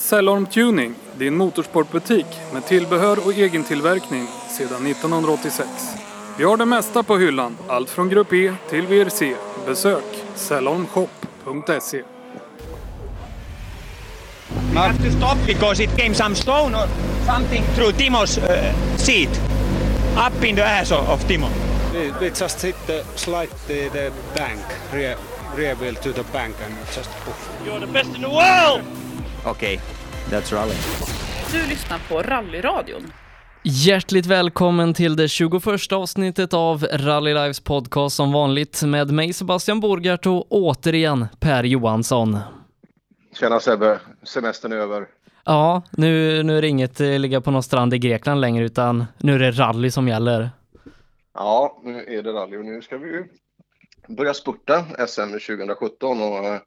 [0.00, 5.68] Cellorm Tuning, din motorsportbutik med tillbehör och egentillverkning sedan 1986.
[6.38, 9.34] Vi har det mesta på hyllan, allt från Grupp E till VRC.
[9.66, 11.96] Besök cellormshop.se.
[14.72, 16.88] You have to stop because it came some stone or
[17.34, 19.40] something through Timo's uh, seat.
[20.26, 21.48] Up in the ass of, of Timo.
[21.92, 24.60] We, we just hit the slide the, the bank,
[24.92, 25.16] rear,
[25.56, 27.50] rear wheel to the bank and just poof.
[27.66, 28.99] You're the best in the world!
[29.46, 29.80] Okay,
[30.30, 30.74] that's rally.
[31.52, 33.12] Du lyssnar på Rallyradion.
[33.62, 39.80] Hjärtligt välkommen till det 21 avsnittet av Rally Lives podcast som vanligt med mig Sebastian
[39.80, 42.38] Borgart och återigen Per Johansson.
[43.40, 45.06] Tjena Sebbe, semestern är över.
[45.44, 49.04] Ja, nu, nu är det inget eh, ligga på någon strand i Grekland längre utan
[49.18, 50.50] nu är det rally som gäller.
[51.34, 53.24] Ja, nu är det rally och nu ska vi
[54.08, 56.60] börja spurta SM 2017 och eh,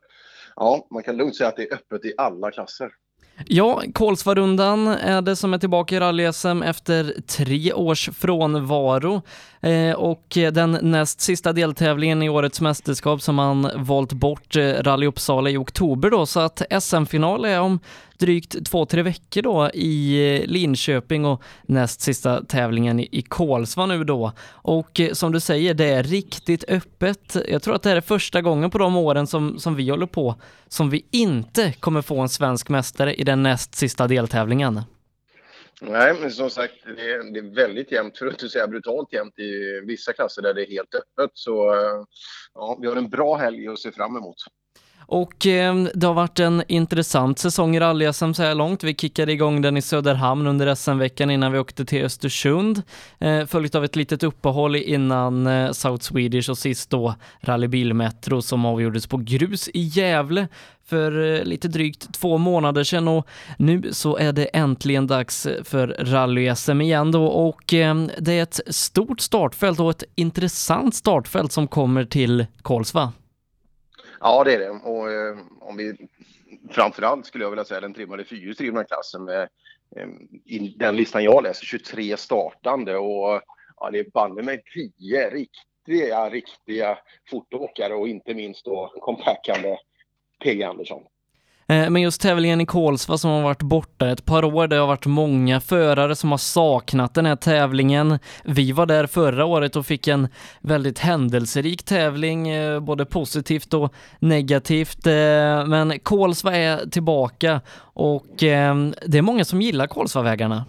[0.56, 2.90] ja, man kan lugnt säga att det är öppet i alla klasser.
[3.46, 9.22] Ja, Kolsvarundan är det som är tillbaka i rally-SM efter tre års frånvaro.
[9.62, 15.08] Eh, och den näst sista deltävlingen i årets mästerskap som man valt bort, eh, Rally
[15.08, 17.80] Uppsala i oktober då, så att SM-final är om
[18.20, 24.04] drygt två, tre veckor då i eh, Linköping och näst sista tävlingen i, Kolsva nu
[24.04, 24.32] då.
[24.52, 27.38] Och eh, som du säger, det är riktigt öppet.
[27.48, 30.06] Jag tror att det här är första gången på de åren som, som vi håller
[30.06, 30.36] på
[30.74, 34.82] som vi inte kommer få en svensk mästare i den näst sista deltävlingen.
[35.82, 39.14] Nej, men som sagt, det är, det är väldigt jämnt, för att inte säga brutalt
[39.14, 41.32] jämnt i vissa klasser där det är helt öppet.
[41.34, 42.06] Så eh,
[42.54, 44.36] ja, vi har en bra helg att se fram emot.
[45.14, 48.84] Och eh, det har varit en intressant säsong i rally så här långt.
[48.84, 52.82] Vi kickade igång den i Söderhamn under SM-veckan innan vi åkte till Östersund,
[53.20, 58.42] eh, följt av ett litet uppehåll innan eh, South Swedish och sist då Rally Bilmetro
[58.42, 60.48] som avgjordes på grus i Gävle
[60.86, 63.28] för eh, lite drygt två månader sedan och
[63.58, 68.60] nu så är det äntligen dags för rally-SM igen då och eh, det är ett
[68.68, 73.12] stort startfält och ett intressant startfält som kommer till Kolsva.
[74.24, 74.70] Ja, det är det.
[74.70, 76.08] Och eh, om vi
[76.70, 79.42] framförallt skulle jag vilja säga den trimmade fyrhjulsdrivna klassen med
[79.96, 80.08] eh,
[80.46, 83.42] i den listan jag läser 23 startande och
[83.78, 84.64] ja, det är banne mig
[85.00, 86.98] 10 riktiga, riktiga
[87.30, 89.78] fotåkare och inte minst då kompackande
[90.44, 91.04] PG Andersson.
[91.68, 94.88] Eh, men just tävlingen i Kolsva som har varit borta ett par år, det har
[94.88, 98.20] varit många förare som har saknat den här tävlingen.
[98.44, 100.28] Vi var där förra året och fick en
[100.62, 105.08] väldigt händelserik tävling, eh, både positivt och negativt.
[105.08, 107.62] Eh, men Kolsva är tillbaka
[107.96, 110.66] och det är många som gillar Kolsvavägarna.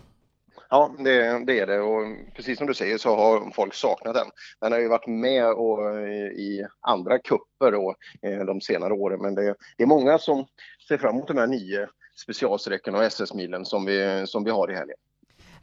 [0.74, 2.04] Ja, det, det, är det och
[2.36, 4.26] precis som du säger så har folk saknat den.
[4.60, 9.22] Den har ju varit med och, eh, i andra kupper och, eh, de senare åren
[9.22, 10.46] men det, det är många som
[10.88, 11.88] ser fram emot de här nio
[12.22, 14.96] specialsträckorna och SS-milen som vi, som vi har i helgen.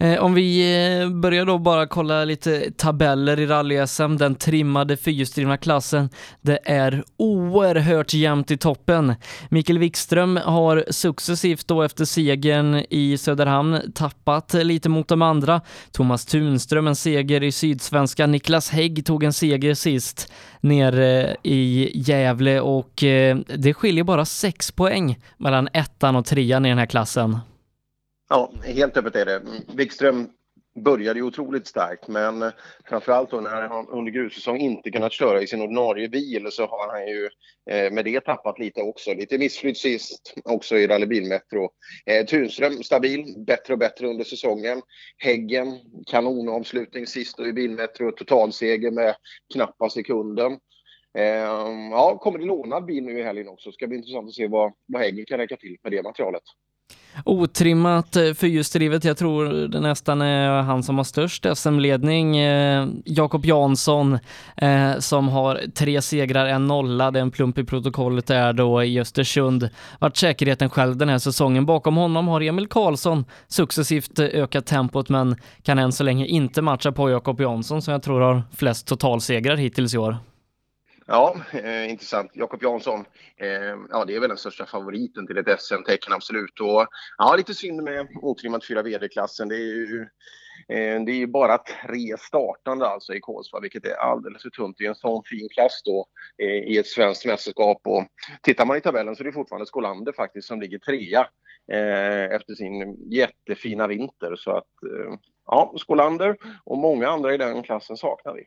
[0.02, 5.58] Eh, om vi eh, börjar då bara kolla lite tabeller i rally-SM, den trimmade fyrhjulsdrivna
[5.58, 6.10] klassen.
[6.42, 9.14] Det är oerhört jämnt i toppen.
[9.50, 15.62] Mikael Wikström har successivt då efter segern i Söderhamn tappat lite mot de andra.
[15.92, 18.28] Thomas Tunström en seger i Sydsvenska.
[18.28, 24.26] Niklas Hägg tog en seger sist nere eh, i Gävle och eh, det skiljer bara
[24.26, 27.38] sex poäng mellan ettan och trean i den här klassen.
[28.32, 29.42] Ja, helt öppet är det.
[29.76, 30.30] Wikström
[30.76, 32.52] började ju otroligt starkt men
[32.90, 36.92] framförallt då när han under grussäsong inte kunnat köra i sin ordinarie bil så har
[36.92, 37.30] han ju
[37.70, 39.14] eh, med det tappat lite också.
[39.14, 41.70] Lite missflytt sist också i rallybilmetro.
[42.06, 44.82] Eh, Tunström stabil, bättre och bättre under säsongen.
[45.18, 49.16] Häggen kanonavslutning sist då i Bilmetro, totalseger med
[49.54, 50.52] knappa sekunden.
[51.18, 51.26] Eh,
[51.92, 53.72] ja, kommer det lånad bil nu i helgen också.
[53.72, 56.44] Ska bli intressant att se vad, vad Häggen kan räcka till med det materialet.
[57.26, 62.38] Otrimmat eh, fyrhjulsdrivet, jag tror det nästan är han som har störst SM-ledning.
[62.38, 64.20] Eh, Jakob Jansson
[64.58, 68.84] eh, som har tre segrar, en nolla, det är en plump i protokollet där då
[68.84, 69.70] i Östersund.
[70.00, 71.66] Vart säkerheten själv den här säsongen.
[71.66, 76.92] Bakom honom har Emil Karlsson successivt ökat tempot men kan än så länge inte matcha
[76.92, 80.18] på Jakob Jansson som jag tror har flest totalsegrar hittills i år.
[81.14, 82.32] Ja, eh, intressant.
[82.34, 83.06] Jakob Jansson,
[83.38, 86.60] eh, ja det är väl den största favoriten till ett SM-tecken absolut.
[86.60, 86.88] Och
[87.18, 89.48] ja, lite synd med otrimmat fyra-VD-klassen.
[89.48, 90.02] Det är ju
[90.68, 94.82] eh, det är ju bara tre startande alltså i Kolsva, vilket är alldeles för tunt
[94.82, 96.06] i en sån fin klass då
[96.38, 97.82] eh, i ett svenskt mästerskap.
[97.84, 98.04] Och
[98.42, 101.28] tittar man i tabellen så är det fortfarande Skolander faktiskt som ligger trea
[101.72, 104.36] eh, efter sin jättefina vinter.
[104.36, 108.46] Så att eh, ja, Skolander och många andra i den klassen saknar vi.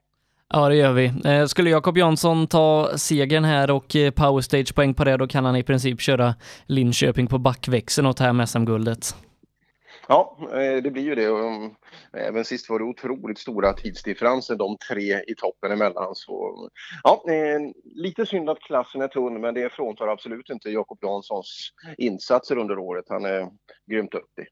[0.56, 1.12] Ja, det gör vi.
[1.24, 5.56] Eh, skulle Jakob Jansson ta segern här och eh, powerstage-poäng på det, då kan han
[5.56, 6.34] i princip köra
[6.66, 9.16] Linköping på backväxeln och ta hem SM-guldet.
[10.08, 11.30] Ja, eh, det blir ju det.
[12.12, 16.14] Även sist var det otroligt stora tidsdifferenser de tre i toppen emellan.
[16.14, 16.68] Så,
[17.02, 17.24] ja,
[17.84, 22.78] lite synd att klassen är tunn, men det fråntar absolut inte Jakob Janssons insatser under
[22.78, 23.04] året.
[23.08, 23.48] Han är
[23.90, 24.46] grymt duktig.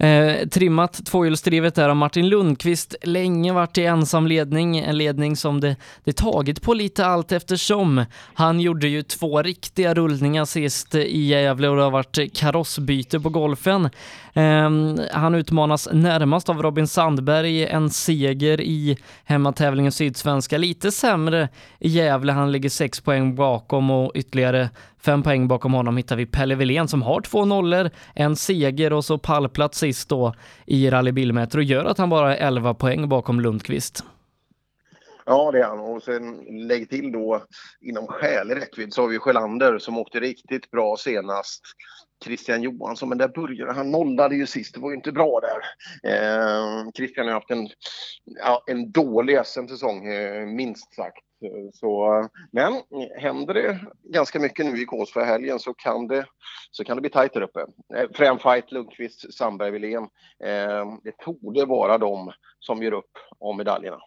[0.00, 5.60] Eh, trimmat tvåhjulsdrivet där har Martin Lundqvist länge varit i ensam ledning, en ledning som
[5.60, 8.04] det, det tagit på lite allt eftersom.
[8.34, 13.28] Han gjorde ju två riktiga rullningar sist i Gävle och det har varit karossbyte på
[13.28, 13.84] golfen.
[14.32, 14.70] Eh,
[15.12, 20.58] han utmanas närmast av Robin Sandberg, en seger i hemmatävlingen Sydsvenska.
[20.58, 21.48] Lite sämre
[21.78, 24.68] i Gävle, han ligger sex poäng bakom och ytterligare
[25.00, 29.04] fem poäng bakom honom hittar vi Pelle Wilén som har två nollor, en seger och
[29.04, 30.34] så pallplats sist då
[30.66, 34.04] i Rally och gör att han bara är 11 poäng bakom Lundqvist.
[35.26, 35.80] Ja, det är han.
[35.80, 37.42] Och sen lägg till då
[37.80, 41.62] inom skälig räckvidd så har vi Sjölander som åkte riktigt bra senast.
[42.24, 44.74] Christian Johansson, men där började han nollade ju sist.
[44.74, 45.60] Det var ju inte bra där.
[46.12, 47.68] Eh, Christian har haft en,
[48.24, 51.27] ja, en dålig SM-säsong, eh, minst sagt.
[51.74, 52.72] Så, men
[53.16, 56.26] händer det ganska mycket nu i Kolsva helgen så kan det,
[56.70, 57.60] så kan det bli tajt där uppe.
[58.20, 60.02] Eh, fight, Lundqvist, Sandberg, Wilén.
[60.44, 63.98] Eh, det torde vara de som gör upp om medaljerna.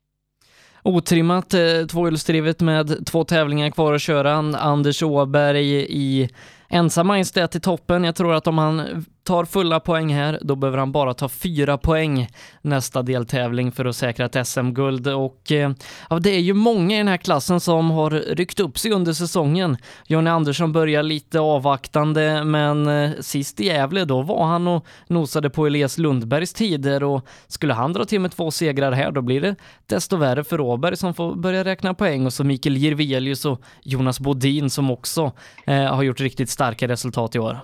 [0.84, 4.34] Otrimmat eh, tvåhjulsdrivet med två tävlingar kvar att köra.
[4.58, 6.30] Anders Åberg i
[6.70, 8.04] ensamma i till toppen.
[8.04, 11.78] Jag tror att om han tar fulla poäng här, då behöver han bara ta fyra
[11.78, 12.28] poäng
[12.62, 15.08] nästa deltävling för att säkra ett SM-guld.
[15.08, 15.72] Och eh,
[16.10, 19.14] ja, det är ju många i den här klassen som har ryckt upp sig under
[19.14, 19.78] säsongen.
[20.08, 25.50] Jonny Andersson börjar lite avvaktande, men eh, sist i Gävle, då var han och nosade
[25.50, 29.42] på Elias Lundbergs tider och skulle han dra till med två segrar här, då blir
[29.42, 33.62] det desto värre för Åberg som får börja räkna poäng och så Mikael Jirvelius och
[33.84, 35.32] Jonas Bodin som också
[35.66, 37.60] eh, har gjort riktigt starka resultat i år.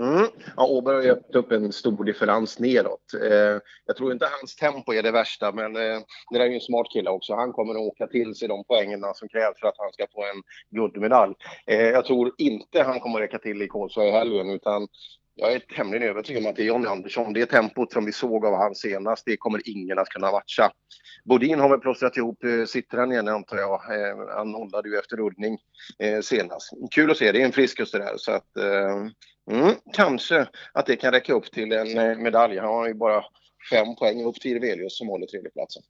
[0.00, 0.26] Mm.
[0.56, 3.14] Ja, Åberg har gett upp en stor differens neråt.
[3.22, 6.00] Eh, jag tror inte hans tempo är det värsta, men eh,
[6.30, 7.34] det är ju en smart kille också.
[7.34, 10.22] Han kommer att åka till sig de poängerna som krävs för att han ska få
[10.22, 11.34] en guldmedalj.
[11.66, 14.88] Eh, jag tror inte han kommer att räcka till i Kolsva i helgen, utan
[15.34, 17.32] jag är tämligen övertygad om att det är Johnny Andersson.
[17.32, 20.72] Det tempot som vi såg av han senast, det kommer ingen att kunna matcha.
[21.24, 23.72] Bodin har väl plåstrat ihop eh, sittran igen antar jag.
[23.72, 25.58] Eh, han nollade ju efter rullning
[25.98, 26.70] eh, senast.
[26.90, 28.16] Kul att se, det är en friskus det där.
[28.16, 28.46] Så att,
[29.50, 32.58] mm, kanske att det kan räcka upp till en eh, medalj.
[32.58, 33.24] Han har ju bara
[33.70, 35.82] fem poäng upp till Irvelius som håller tredjeplatsen.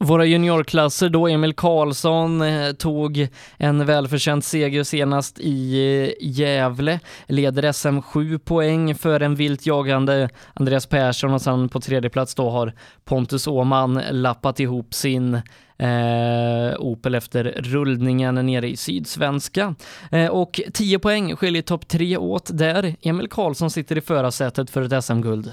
[0.00, 5.84] Våra juniorklasser då, Emil Karlsson eh, tog en välförtjänt seger senast i
[6.20, 11.80] eh, Gävle, leder SM 7 poäng för en vilt jagande Andreas Persson och sen på
[11.80, 12.72] tredje plats då har
[13.04, 15.40] Pontus Åman lappat ihop sin
[15.78, 19.74] eh, Opel efter rullningen nere i Sydsvenska.
[20.12, 22.96] Eh, och 10 poäng skiljer topp tre åt där.
[23.02, 25.52] Emil Karlsson sitter i förarsätet för ett SM-guld.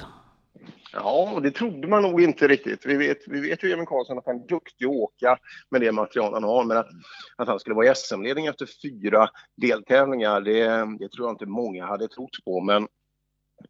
[0.93, 2.85] Ja, det trodde man nog inte riktigt.
[2.85, 5.37] Vi vet, vi vet ju Emil Karlsson att han är duktig att åka
[5.69, 6.87] med det material han har, men att,
[7.35, 10.63] att han skulle vara i SM-ledning efter fyra deltävlingar, det,
[10.99, 12.61] det tror jag inte många hade trott på.
[12.61, 12.87] Men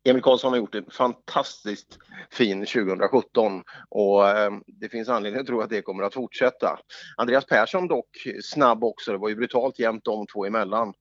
[0.04, 1.98] Emil Karlsson har gjort en fantastiskt
[2.32, 6.80] fin 2017 och eh, det finns anledning att tro att det kommer att fortsätta.
[7.18, 10.94] Andreas Persson dock snabb också, det var ju brutalt jämnt de två emellan.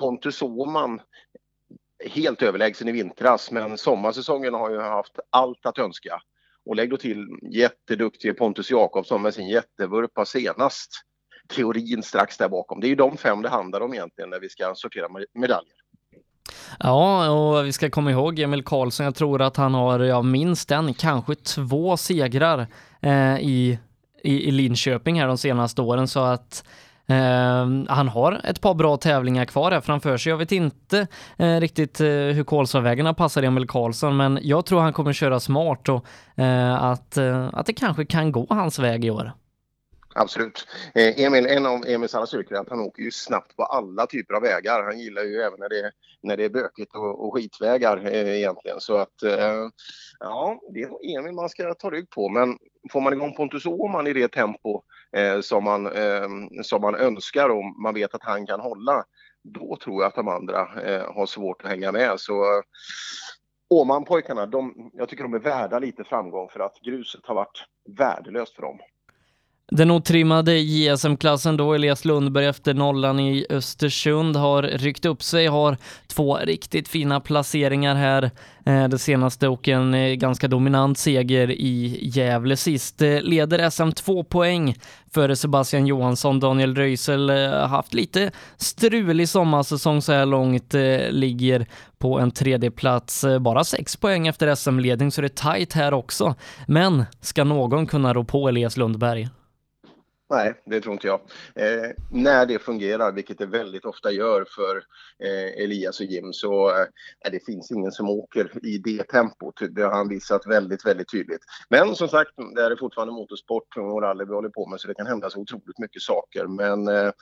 [0.00, 1.00] Pontus Åhman
[2.04, 6.20] helt överlägsen i vintras, men sommarsäsongen har ju haft allt att önska.
[6.66, 10.90] Och lägg då till jätteduktig Pontus Jakobsson med sin jättevurpa senast.
[11.48, 12.80] Teorin strax där bakom.
[12.80, 15.73] Det är ju de fem det handlar om egentligen när vi ska sortera medaljer.
[16.78, 19.04] Ja, och vi ska komma ihåg Emil Karlsson.
[19.04, 22.66] Jag tror att han har ja, minst en, kanske två segrar
[23.00, 23.78] eh, i,
[24.22, 26.64] i, i Linköping här de senaste åren, så att
[27.10, 30.30] Uh, han har ett par bra tävlingar kvar här framför sig.
[30.30, 31.06] Jag vet inte
[31.40, 35.88] uh, riktigt uh, hur Kolsvavägarna passar Emil Karlsson, men jag tror han kommer köra smart
[35.88, 36.06] och
[36.42, 37.18] eh, att,
[37.52, 39.32] att det kanske kan gå hans väg i år.
[40.16, 40.66] Absolut.
[40.94, 44.06] Eh, Emil, en av Emils alla styrkor är att han åker ju snabbt på alla
[44.06, 44.82] typer av vägar.
[44.82, 45.92] Han gillar ju även när det,
[46.22, 48.80] när det är bökigt och, och skitvägar eh, egentligen.
[48.80, 49.68] Så att eh,
[50.20, 52.28] ja, det är Emil man ska ta rygg på.
[52.28, 52.58] Men
[52.92, 54.82] får man igång Pontus Åhman i det tempo
[55.16, 56.28] eh, som, man, eh,
[56.62, 59.04] som man önskar och man vet att han kan hålla,
[59.42, 62.20] då tror jag att de andra eh, har svårt att hänga med.
[62.20, 62.62] Så
[63.70, 67.64] Åhman-pojkarna, de, jag tycker de är värda lite framgång för att gruset har varit
[67.98, 68.78] värdelöst för dem.
[69.72, 75.76] Den otrimmade JSM-klassen då, Elias Lundberg efter nollan i Östersund, har ryckt upp sig, har
[76.06, 78.30] två riktigt fina placeringar här.
[78.66, 83.02] Eh, det senaste och en eh, ganska dominant seger i Gävle sist.
[83.02, 84.76] Eh, leder SM två poäng
[85.14, 86.40] före Sebastian Johansson.
[86.40, 90.74] Daniel Röisel har haft lite strulig sommarsäsong så här långt,
[91.10, 91.66] ligger
[91.98, 93.24] på en tredje plats.
[93.40, 96.34] Bara sex poäng efter SM-ledning så det är tajt här också.
[96.66, 99.28] Men ska någon kunna rå på Elias Lundberg?
[100.30, 101.20] Nej, det tror inte jag.
[101.54, 104.76] Eh, när det fungerar, vilket det väldigt ofta gör för
[105.24, 106.86] eh, Elias och Jim, så eh,
[107.32, 109.54] det finns ingen som åker i det tempot.
[109.70, 111.40] Det har han visat väldigt, väldigt tydligt.
[111.68, 114.94] Men som sagt, det är fortfarande motorsport och rally vi håller på med, så det
[114.94, 116.46] kan hända så otroligt mycket saker.
[116.46, 117.12] Men eh,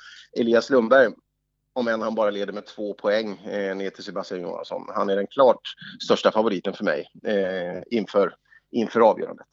[0.40, 1.12] Elias Lundberg,
[1.72, 5.16] om än han bara leder med två poäng eh, ner till Sebastian Johansson, han är
[5.16, 5.60] den klart
[6.04, 8.34] största favoriten för mig eh, inför,
[8.70, 9.46] inför avgörandet.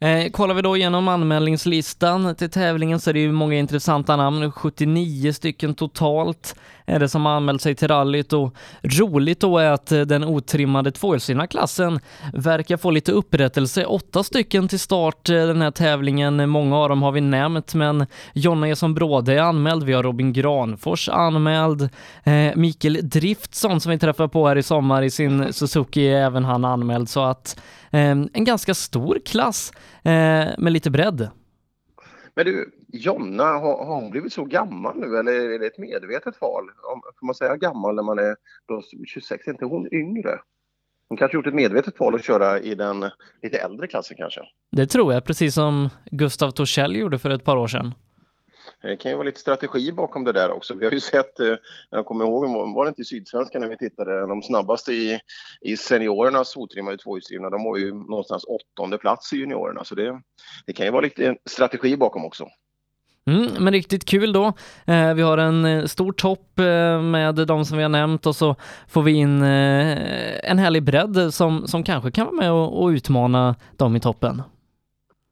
[0.00, 4.52] Eh, kollar vi då igenom anmälningslistan till tävlingen så är det ju många intressanta namn,
[4.52, 6.56] 79 stycken totalt
[6.88, 10.24] är det som har anmält sig till rallyt och roligt då är att eh, den
[10.24, 12.00] otrimmade tvåhjulsdrivna klassen
[12.32, 13.84] verkar få lite upprättelse.
[13.84, 16.48] Åtta stycken till start eh, den här tävlingen.
[16.50, 19.84] Många av dem har vi nämnt, men Jonna Eson Bråde är anmäld.
[19.84, 21.88] Vi har Robin Granfors anmäld.
[22.24, 26.44] Eh, Mikael Driftsson som vi träffade på här i sommar i sin Suzuki är även
[26.44, 30.12] han anmäld, så att eh, en ganska stor klass eh,
[30.58, 31.28] med lite bredd.
[32.38, 36.40] Men du, Jonna, har, har hon blivit så gammal nu eller är det ett medvetet
[36.40, 36.64] val?
[37.20, 38.36] Får man säga gammal när man är
[39.06, 39.46] 26?
[39.46, 40.38] Är inte hon yngre?
[41.08, 43.04] Hon kanske gjort ett medvetet val att köra i den
[43.42, 44.40] lite äldre klassen kanske?
[44.72, 47.94] Det tror jag, precis som Gustav Torssell gjorde för ett par år sedan.
[48.82, 50.74] Det kan ju vara lite strategi bakom det där också.
[50.74, 51.54] Vi har ju sett, eh,
[51.90, 55.20] jag kommer ihåg, var det inte i Sydsvenskan när vi tittade, de snabbaste i,
[55.60, 59.84] i seniorernas otrimmade tvåhjulsdrivna, de var ju någonstans åttonde plats i juniorerna.
[59.84, 60.20] Så det,
[60.66, 62.48] det kan ju vara lite strategi bakom också.
[63.28, 64.52] Mm, men riktigt kul då.
[64.86, 68.36] Eh, vi har en eh, stor topp eh, med de som vi har nämnt och
[68.36, 68.56] så
[68.88, 72.88] får vi in eh, en härlig bredd som, som kanske kan vara med och, och
[72.88, 74.42] utmana dem i toppen.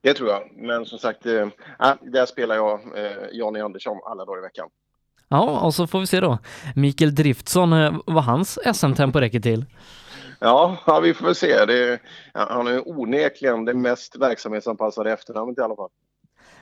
[0.06, 1.46] Det tror jag, men som sagt, eh,
[2.02, 4.68] där spelar jag eh, Jonny Andersson alla dagar i veckan.
[5.28, 6.38] Ja, och så får vi se då.
[6.74, 9.64] Mikael Driftsson, eh, vad hans SM-tempo räcker till.
[10.40, 11.64] Ja, ja, vi får se.
[11.64, 11.98] Det,
[12.32, 15.90] han är onekligen det mest verksamhetsanpassade efternamnet i alla fall.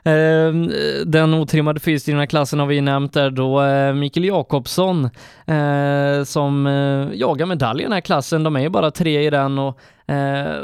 [0.04, 0.70] Ehm,
[1.06, 5.04] den otrimmade fyrhjulsdrivna klassen har vi nämnt där då eh, Mikael Jakobsson
[5.46, 6.66] eh, som
[7.14, 8.42] jagar medalj i den här klassen.
[8.42, 9.80] De är ju bara tre i den och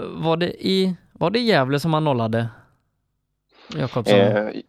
[0.03, 2.49] var det i var det Gävle som han nollade?
[3.77, 4.19] Jakobsson?
[4.19, 4.61] Eh,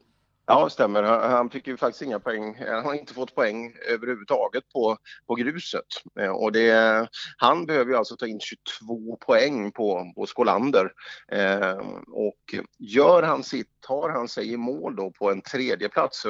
[0.46, 1.04] ja, stämmer.
[1.04, 2.56] Han, han fick ju faktiskt inga poäng.
[2.56, 5.86] Eh, han har inte fått poäng överhuvudtaget på, på gruset.
[6.20, 10.92] Eh, och det, han behöver ju alltså ta in 22 poäng på, på Skolander.
[11.32, 11.78] Eh,
[12.12, 16.26] och gör han sitt, tar han sig i mål då på en tredje plats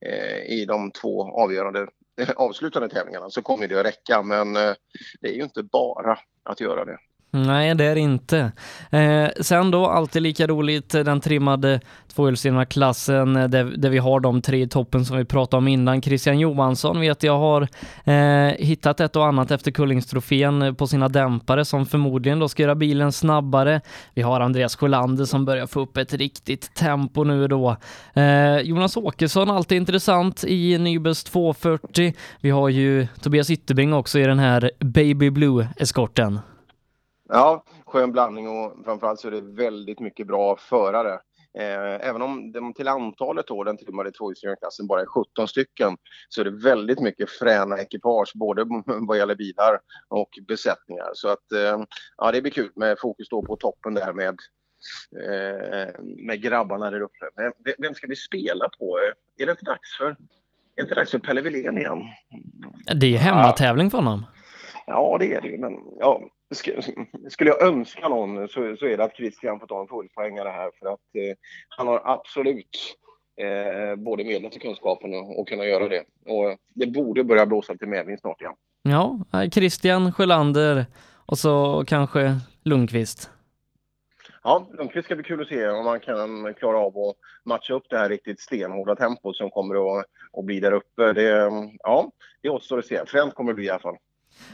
[0.00, 1.86] eh, i de två avgörande
[2.20, 4.22] eh, avslutande tävlingarna så kommer det att räcka.
[4.22, 4.74] Men eh,
[5.20, 6.98] det är ju inte bara att göra det.
[7.30, 8.52] Nej, det är det inte.
[8.90, 11.80] Eh, sen då, alltid lika roligt, eh, den trimmade
[12.14, 15.68] tvåhjulsdrivna klassen eh, där, där, vi har de tre i toppen som vi pratade om
[15.68, 16.02] innan.
[16.02, 17.68] Christian Johansson vet jag har
[18.04, 22.62] eh, hittat ett och annat efter Kullingstrofén eh, på sina dämpare som förmodligen då ska
[22.62, 23.80] göra bilen snabbare.
[24.14, 27.76] Vi har Andreas Sjölander som börjar få upp ett riktigt tempo nu då.
[28.14, 32.14] Eh, Jonas Åkesson, alltid intressant i Nybes 240.
[32.40, 36.40] Vi har ju Tobias Ytterbring också i den här Baby Blue-eskorten.
[37.28, 41.20] Ja, skön blandning och framförallt så är det väldigt mycket bra förare.
[41.58, 45.96] Eh, även om de till antalet då, den trimmade tvåhjulsklassen bara är 17 stycken
[46.28, 51.10] så är det väldigt mycket fräna ekipage både vad gäller bilar och besättningar.
[51.14, 51.84] Så att eh,
[52.16, 54.36] ja, det blir kul med fokus då på toppen där med,
[55.24, 55.94] eh,
[56.26, 57.24] med grabbarna där uppe.
[57.36, 58.98] Men vem ska vi spela på?
[59.38, 60.16] Är det inte dags för, är
[60.76, 61.98] det inte dags för Pelle Wilén igen?
[62.94, 64.24] Det är ju hemmatävling för honom.
[64.88, 66.22] Ja, det är det ju, men ja,
[67.28, 70.70] skulle jag önska någon så, så är det att Christian får ta en fullpoängare här
[70.78, 71.36] för att eh,
[71.68, 72.96] han har absolut
[73.40, 76.04] eh, både medlen till kunskapen och, och kunna göra det.
[76.26, 78.54] Och det borde börja blåsa lite medvind snart igen.
[78.82, 79.18] Ja,
[79.52, 80.86] Christian Sjölander
[81.26, 83.30] och så kanske Lundqvist.
[84.42, 87.86] Ja, Lundqvist ska bli kul att se om man kan klara av att matcha upp
[87.90, 91.12] det här riktigt stenhårda tempot som kommer att, att bli där uppe.
[91.12, 92.10] Det, ja,
[92.42, 93.06] det återstår att se.
[93.06, 93.96] Fränt kommer det bli i alla fall.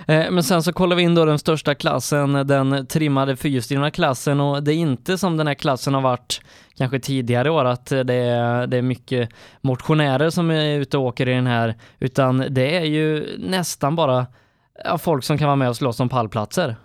[0.08, 4.40] Eh, men sen så kollar vi in då den största klassen, den trimmade fyrhjulsdrivna klassen
[4.40, 6.40] och det är inte som den här klassen har varit
[6.76, 9.28] kanske tidigare år att det är, det är mycket
[9.60, 14.26] motionärer som är ute och åker i den här utan det är ju nästan bara
[14.98, 16.76] folk som kan vara med och slåss om pallplatser.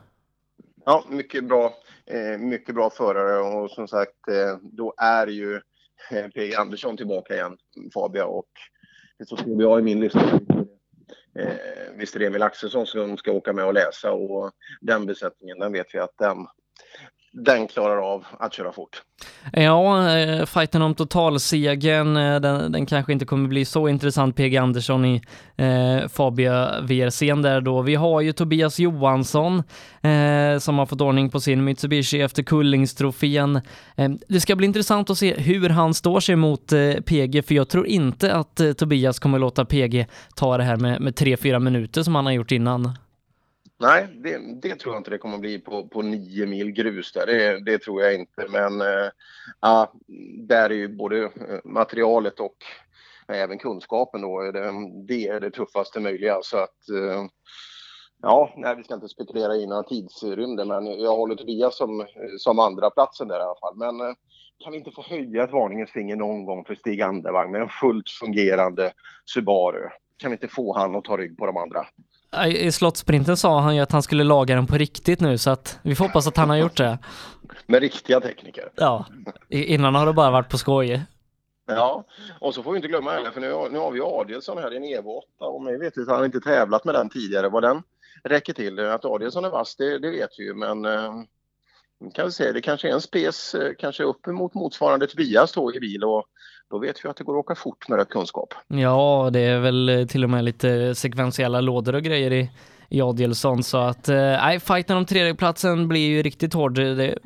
[0.86, 1.74] Ja, mycket bra,
[2.06, 5.62] eh, mycket bra förare och som sagt eh, då är ju
[6.36, 6.56] P.
[6.56, 7.58] Andersson tillbaka igen,
[7.94, 8.26] Fabia.
[8.26, 8.50] Och
[9.30, 10.40] så skriver jag i min lista.
[11.36, 11.56] Eh,
[11.96, 14.52] visst är det Emil Axelsson som ska åka med och läsa och
[14.82, 16.48] den besättningen, den vet vi att den
[17.32, 19.02] den klarar av att köra fort.
[19.54, 24.58] Ja, eh, fighten om totalsegern, eh, den, den kanske inte kommer bli så intressant, PG
[24.58, 25.22] Andersson i
[25.58, 27.82] eh, Fabia vrc där då.
[27.82, 29.64] Vi har ju Tobias Johansson
[30.02, 33.56] eh, som har fått ordning på sin Mitsubishi efter Kullingstrofén.
[33.96, 37.56] Eh, det ska bli intressant att se hur han står sig mot eh, PG, för
[37.56, 41.60] jag tror inte att eh, Tobias kommer låta PG ta det här med, med 3-4
[41.60, 42.94] minuter som han har gjort innan.
[43.82, 47.12] Nej, det, det, tror jag inte det kommer att bli på, på nio mil grus
[47.14, 47.26] där.
[47.26, 48.48] Det, det tror jag inte.
[48.50, 49.10] Men äh,
[49.62, 49.94] ja,
[50.48, 52.58] där är ju både eh, materialet och
[53.28, 54.72] även kunskapen då, det,
[55.08, 56.40] det är det tuffaste möjliga.
[56.42, 57.26] Så att äh,
[58.22, 62.08] ja, nej, vi ska inte spekulera i några tidsrymder, men jag håller Tobias som,
[62.38, 63.76] som andra platsen där i alla fall.
[63.76, 64.16] Men äh,
[64.64, 67.70] kan vi inte få höja ett varningens finger någon gång för Stig Andervang med en
[67.70, 68.94] fullt fungerande
[69.26, 69.90] Subaru?
[70.18, 71.86] Kan vi inte få han att ta rygg på de andra?
[72.48, 75.80] I slottsprinten sa han ju att han skulle laga den på riktigt nu så att
[75.82, 76.98] vi får hoppas att han har gjort det.
[77.68, 78.70] Med riktiga tekniker.
[78.76, 79.06] Ja,
[79.50, 81.06] innan har det bara varit på skoj.
[81.66, 82.06] Ja,
[82.40, 84.78] och så får vi inte glömma heller för nu, nu har vi Adielsson här i
[84.78, 87.50] en Evo 8 och mig vet att han inte tävlat med den tidigare.
[87.50, 87.84] Vad den
[88.24, 88.80] räcker till.
[88.80, 91.14] Att Adielsson är vass det, det vet vi ju men eh,
[92.14, 95.80] kan vi säga, det kanske är en spes, eh, kanske uppemot motsvarande Tobias då i
[95.80, 96.26] bil och
[96.70, 98.54] då vet vi att det går att åka fort med rätt kunskap.
[98.68, 102.50] Ja, det är väl till och med lite sekventiella lådor och grejer i
[102.92, 106.80] Adielsson så att eh, nej, eh, fighten om tredjeplatsen blir ju riktigt hård.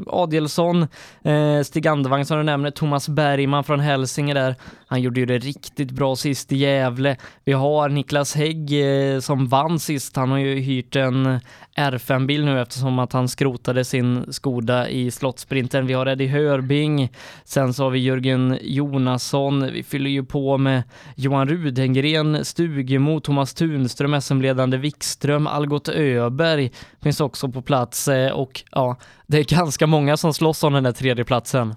[0.07, 0.87] Adielsson,
[1.23, 4.55] eh, Stig Andevang som du nämner, Thomas Bergman från Hälsinge där.
[4.87, 7.17] Han gjorde ju det riktigt bra sist i Gävle.
[7.43, 8.73] Vi har Niklas Hägg
[9.13, 10.15] eh, som vann sist.
[10.15, 11.39] Han har ju hyrt en
[11.77, 15.87] R5-bil nu eftersom att han skrotade sin Skoda i slottsprinten.
[15.87, 17.11] Vi har Eddie Hörbing,
[17.43, 19.71] sen så har vi Jörgen Jonasson.
[19.73, 20.83] Vi fyller ju på med
[21.15, 26.71] Johan Rudengren, Stugemo, Thomas Tunström, SM-ledande Wikström, Algot Öberg
[27.03, 30.83] finns också på plats eh, och ja, det är ganska många som slåss om den
[30.83, 31.75] där tredjeplatsen.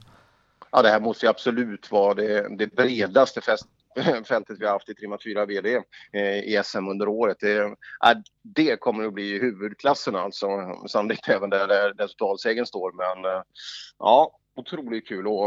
[0.72, 3.66] Ja, det här måste ju absolut vara det, det bredaste fest,
[4.28, 7.36] fältet vi har haft i Trimma 4 VD eh, i SM under året.
[7.40, 7.72] Det, äh,
[8.42, 10.46] det kommer att bli huvudklassen alltså,
[10.88, 12.92] sannolikt även där, där, där totalsegern står.
[12.92, 13.42] Men eh,
[13.98, 15.46] ja, otroligt kul och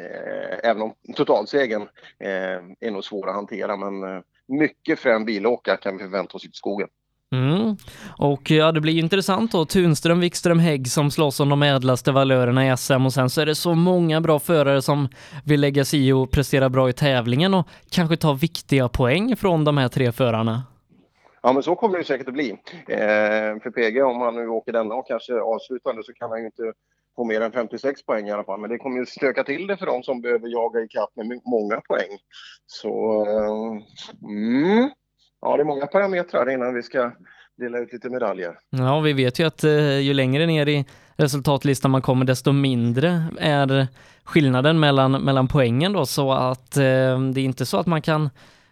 [0.00, 1.82] eh, även om totalsegern
[2.18, 6.50] eh, är nog svår att hantera men mycket frän bilåkare kan vi förvänta oss i
[6.52, 6.88] skogen.
[7.32, 7.76] Mm.
[8.18, 9.64] Och ja, det blir ju intressant då.
[9.64, 13.46] Tunström, Wikström, Hägg som slåss om de ädlaste valörerna i SM och sen så är
[13.46, 15.08] det så många bra förare som
[15.44, 19.64] vill lägga sig i och prestera bra i tävlingen och kanske ta viktiga poäng från
[19.64, 20.62] de här tre förarna.
[21.42, 22.50] Ja, men så kommer det säkert att bli.
[22.88, 26.46] Eh, för PG, om han nu åker denna och kanske avslutande så kan han ju
[26.46, 26.72] inte
[27.16, 28.60] få mer än 56 poäng i alla fall.
[28.60, 31.40] Men det kommer ju stöka till det för de som behöver jaga i kapp med
[31.44, 32.18] många poäng.
[32.66, 34.90] Så, eh, mm.
[35.40, 37.12] Ja, det är många parametrar innan vi ska
[37.56, 38.58] dela ut lite medaljer.
[38.70, 40.84] Ja, vi vet ju att eh, ju längre ner i
[41.16, 43.88] resultatlistan man kommer, desto mindre är
[44.24, 48.30] skillnaden mellan, mellan poängen då, så att eh, det är inte så att man kan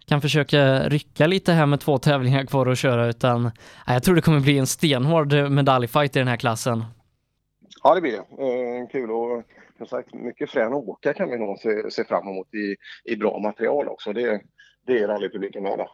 [0.08, 3.50] kan försöka rycka lite här med två tävlingar kvar att köra utan
[3.86, 6.84] ja, jag tror det kommer bli en stenhård medaljfight i den här klassen.
[7.82, 8.18] Ja, det blir det.
[8.18, 9.42] Eh, kul och
[9.78, 12.76] som sagt mycket frän att åka kan vi nog se, se fram emot i,
[13.12, 14.12] i bra material också.
[14.12, 14.40] Det,
[14.86, 15.88] det är rallypubliken värda.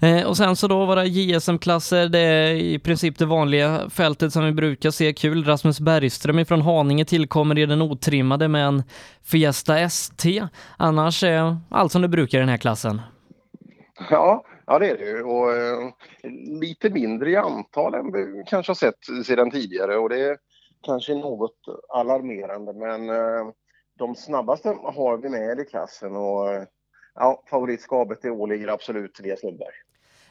[0.00, 4.44] Eh, och sen så då våra JSM-klasser, det är i princip det vanliga fältet som
[4.44, 5.12] vi brukar se.
[5.12, 8.82] Kul, Rasmus Bergström ifrån Haninge tillkommer i den otrimmade med en
[9.24, 10.42] Fiesta ST.
[10.76, 13.00] Annars är allt som det brukar i den här klassen.
[14.10, 15.22] Ja, ja det är det ju.
[15.22, 15.90] Och eh,
[16.60, 20.36] lite mindre i antal än vi kanske har sett sedan tidigare och det är
[20.86, 23.52] kanske något alarmerande men eh,
[23.98, 26.62] de snabbaste har vi med i klassen och eh,
[27.14, 29.74] ja, favoritskapet det åligger absolut Elias Lundberg.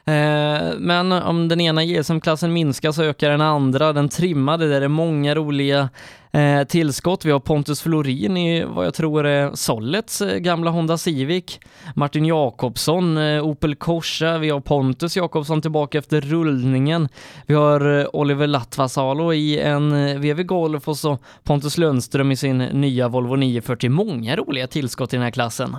[0.04, 4.88] Eh, men om den ena GSM-klassen minskar så ökar den andra, den trimmade, där är
[4.88, 5.88] många roliga
[6.32, 7.24] eh, tillskott.
[7.24, 11.60] Vi har Pontus Florin i vad jag tror är Sollets eh, gamla Honda Civic.
[11.94, 14.38] Martin Jakobsson, eh, Opel Corsa.
[14.38, 17.08] Vi har Pontus Jakobsson tillbaka efter rullningen.
[17.46, 22.36] Vi har eh, Oliver Latvasalo i en eh, VW Golf och så Pontus Lundström i
[22.36, 23.90] sin nya Volvo 940.
[23.90, 25.76] Många roliga tillskott i den här klassen.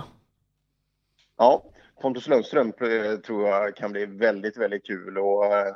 [1.36, 1.64] Ja,
[2.02, 5.18] Pontus Lundström eh, tror jag kan bli väldigt, väldigt kul.
[5.18, 5.74] Och, eh,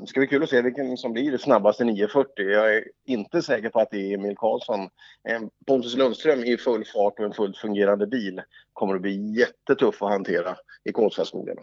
[0.00, 2.30] det ska bli kul att se vilken som blir det snabbaste 940.
[2.36, 4.80] Jag är inte säker på att det är Emil Karlsson.
[5.28, 10.02] Eh, Pontus Lundström i full fart och en fullt fungerande bil kommer att bli jättetuff
[10.02, 11.56] att hantera i Kolsvaskogen.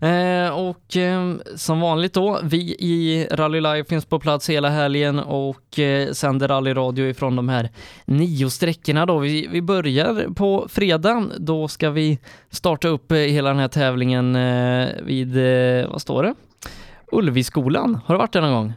[0.00, 5.18] Eh, och eh, som vanligt då, vi i Rally Live finns på plats hela helgen
[5.18, 7.70] och eh, sänder rallyradio ifrån de här
[8.04, 9.18] nio sträckorna då.
[9.18, 12.18] Vi, vi börjar på fredag, då ska vi
[12.50, 16.34] starta upp eh, hela den här tävlingen eh, vid, eh, vad står det?
[17.12, 18.00] Ulviskolan.
[18.06, 18.72] Har du varit där någon gång?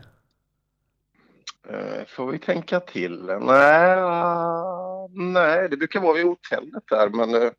[1.69, 3.21] Eh, Får vi tänka till?
[3.41, 7.49] Nej, ah, nej, det brukar vara vid hotellet där, men eh,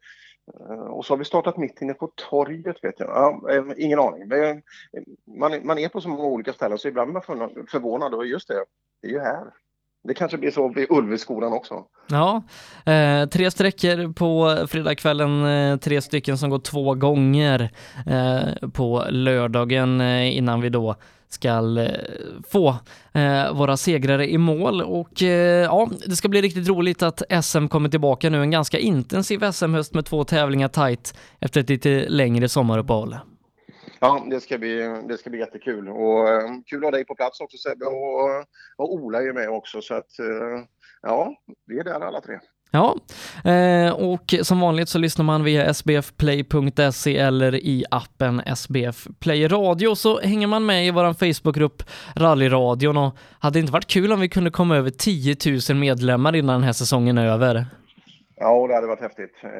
[0.70, 3.08] Eh, och så har vi startat mitt inne på torget vet jag.
[3.08, 4.28] Ja, eh, ingen aning.
[5.38, 8.48] Man, man är på så många olika ställen så ibland blir man förvånad- och just
[8.48, 8.64] det,
[9.02, 9.44] det är ju här.
[10.04, 11.84] Det kanske blir så vid Ulveskolan också.
[12.08, 12.42] Ja,
[12.92, 17.70] eh, tre sträckor på fredagskvällen, eh, tre stycken som går två gånger
[18.06, 20.96] eh, på lördagen eh, innan vi då
[21.30, 21.94] ska eh,
[22.48, 22.68] få
[23.14, 27.66] eh, våra segrare i mål och eh, ja, det ska bli riktigt roligt att SM
[27.66, 32.48] kommer tillbaka nu, en ganska intensiv SM-höst med två tävlingar tajt efter ett lite längre
[32.48, 33.16] sommaruppehåll.
[34.00, 35.88] Ja, det ska bli, det ska bli jättekul.
[35.88, 38.44] Och eh, kul att ha dig på plats också Sebbe och,
[38.76, 40.64] och Ola är ju med också så att eh,
[41.02, 41.34] ja,
[41.66, 42.38] vi är där alla tre.
[42.72, 42.96] Ja,
[43.44, 49.94] eh, och som vanligt så lyssnar man via sbfplay.se eller i appen SBF Play Radio
[49.94, 51.82] så hänger man med i vår Facebookgrupp
[52.16, 55.36] Rallyradion och hade det inte varit kul om vi kunde komma över 10
[55.70, 57.66] 000 medlemmar innan den här säsongen är över?
[58.42, 59.36] Ja, det hade varit häftigt.
[59.42, 59.50] Eh,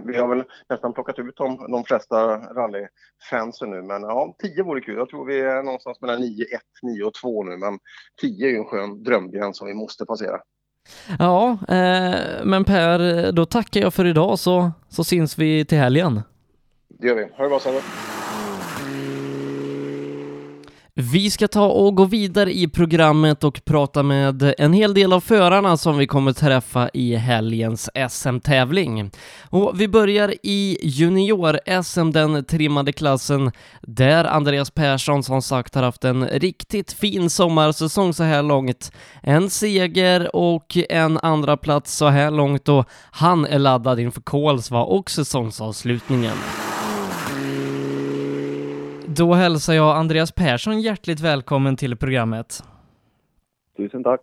[0.06, 4.80] vi har väl nästan plockat ut de, de flesta rallyfansen nu, men ja, 10 vore
[4.80, 4.96] kul.
[4.96, 7.78] Jag tror vi är någonstans mellan 9, 1, 9 och 2 nu, men
[8.20, 10.40] 10 är ju en skön drömgräns som vi måste passera.
[11.18, 12.14] Ja, eh,
[12.44, 16.22] men Per, då tackar jag för idag så, så syns vi till helgen.
[17.00, 17.22] Det gör vi.
[17.36, 17.80] Ha det bra Sebbe.
[21.00, 25.20] Vi ska ta och gå vidare i programmet och prata med en hel del av
[25.20, 29.10] förarna som vi kommer träffa i helgens SM-tävling.
[29.50, 36.04] Och vi börjar i junior-SM, den trimmade klassen, där Andreas Persson som sagt har haft
[36.04, 38.92] en riktigt fin sommarsäsong så här långt.
[39.22, 44.82] En seger och en andra plats så här långt och han är laddad inför Kolsva
[44.82, 46.36] och säsongsavslutningen.
[49.16, 52.64] Då hälsar jag Andreas Persson hjärtligt välkommen till programmet.
[53.76, 54.20] Tusen tack.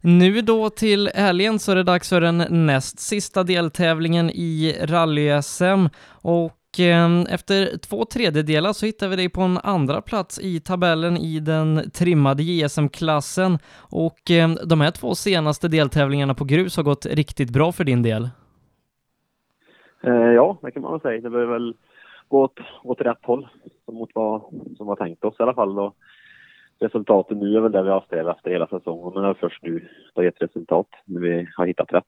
[0.00, 5.88] Nu då till helgen så är det dags för den näst sista deltävlingen i rally-SM
[6.22, 11.16] och eh, efter två tredjedelar så hittar vi dig på en andra plats i tabellen
[11.16, 13.58] i den trimmade JSM-klassen
[13.90, 18.02] och eh, de här två senaste deltävlingarna på grus har gått riktigt bra för din
[18.02, 18.28] del.
[20.02, 21.20] Eh, ja, det kan man väl säga.
[21.20, 21.74] Det bör väl
[22.28, 23.48] gå åt, åt rätt håll
[23.92, 24.42] mot vad
[24.76, 25.78] som var tänkt oss i alla fall.
[25.78, 25.96] Och
[26.78, 29.62] resultatet nu är väl det vi har strävat efter hela säsongen, men det är först
[29.62, 32.04] nu det har gett resultat när vi har hittat rätt.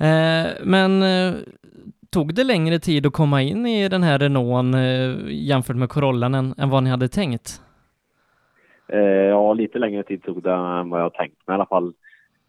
[0.00, 1.34] Eh, men eh,
[2.10, 6.34] tog det längre tid att komma in i den här Renaulten eh, jämfört med Corollan
[6.34, 7.62] än, än vad ni hade tänkt?
[8.88, 11.92] Eh, ja, lite längre tid tog det än vad jag tänkt mig i alla fall.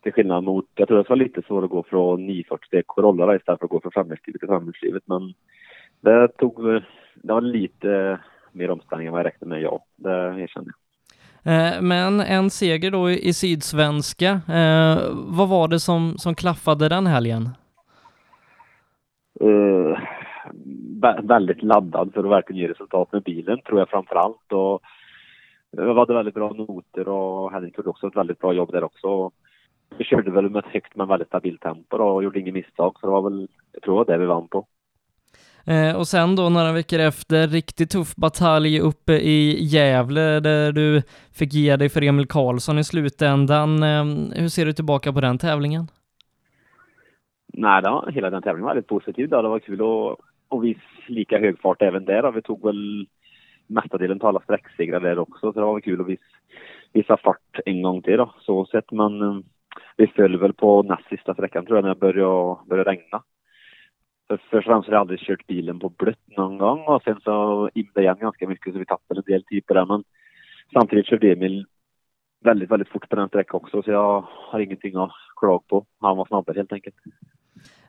[0.04, 3.36] Till skillnad mot, jag tror det var lite svårt att gå från 940 till Corolla
[3.36, 5.04] istället för att gå från framhjulsdrivet till framhjulsdrivet.
[5.06, 5.34] Men
[6.02, 6.66] det tog,
[7.16, 8.20] det var lite
[8.52, 9.86] mer omställning än vad jag räknade med, ja.
[9.96, 10.76] Det erkänner jag.
[11.44, 14.30] Eh, Men en seger då i Sydsvenska.
[14.30, 17.50] Eh, vad var det som, som klaffade den helgen?
[19.42, 19.98] Uh,
[21.02, 24.52] vä- väldigt laddad för att verkligen ge resultat med bilen, tror jag framför allt.
[24.52, 24.82] Och
[25.72, 29.32] vi hade väldigt bra noter och Henrik gjorde också ett väldigt bra jobb där också.
[29.98, 32.96] Vi körde väl med ett högt men väldigt stabilt tempo då och gjorde inget misstag.
[33.00, 34.66] Så det var väl, jag tror det vi vann på.
[35.66, 41.02] Eh, och sen då några veckor efter, riktigt tuff batalj uppe i Gävle där du
[41.34, 43.84] fick ge dig för Emil Karlsson i slutändan.
[43.84, 44.06] Eh,
[44.42, 45.88] hur ser du tillbaka på den tävlingen?
[47.54, 49.30] Nej, då, hela den tävlingen var väldigt positiv.
[49.30, 49.42] Då.
[49.42, 52.22] Det var kul att, visa lika hög fart även där.
[52.22, 52.32] Då.
[52.32, 53.08] vi tog väl
[53.68, 55.54] mestadelen tala alla sträcksegrar där också.
[55.54, 56.24] Så det var väl kul att visa,
[56.94, 58.34] visa fart en gång till då.
[58.40, 58.92] Så sett.
[58.92, 59.38] Men eh,
[59.98, 63.24] vi föll väl på näst sista sträckan tror jag när det började, började regna.
[64.30, 67.20] För först och främst har jag aldrig kört bilen på blött någon gång och sen
[67.24, 69.86] så imde igen ganska mycket så vi tappade en del tid på det.
[69.86, 70.04] Men
[70.74, 71.66] samtidigt körde Emil
[72.44, 75.86] väldigt, väldigt fort på den sträckan också så jag har ingenting att klaga på.
[76.00, 76.96] Han var snabbare helt enkelt.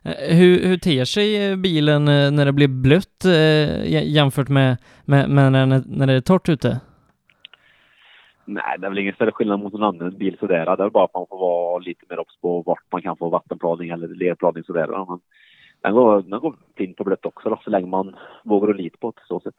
[0.03, 4.77] Eh, Hur, hur ter sig eh, bilen eh, när det blir blött jä- jämfört med,
[5.05, 5.65] med, med när,
[5.97, 6.81] när det är torrt ute?
[8.45, 10.65] Nej, det är väl ingen större skillnad mot någon annan bil sådär.
[10.65, 13.17] Det är väl bara att man får vara lite mer obs på vart man kan
[13.17, 14.87] få vattenplaning eller lerplaning sådär.
[14.87, 15.19] Men
[15.81, 18.97] den går, den går fint på blött också då, så länge man vågar att lita
[18.97, 19.55] på det så sätt.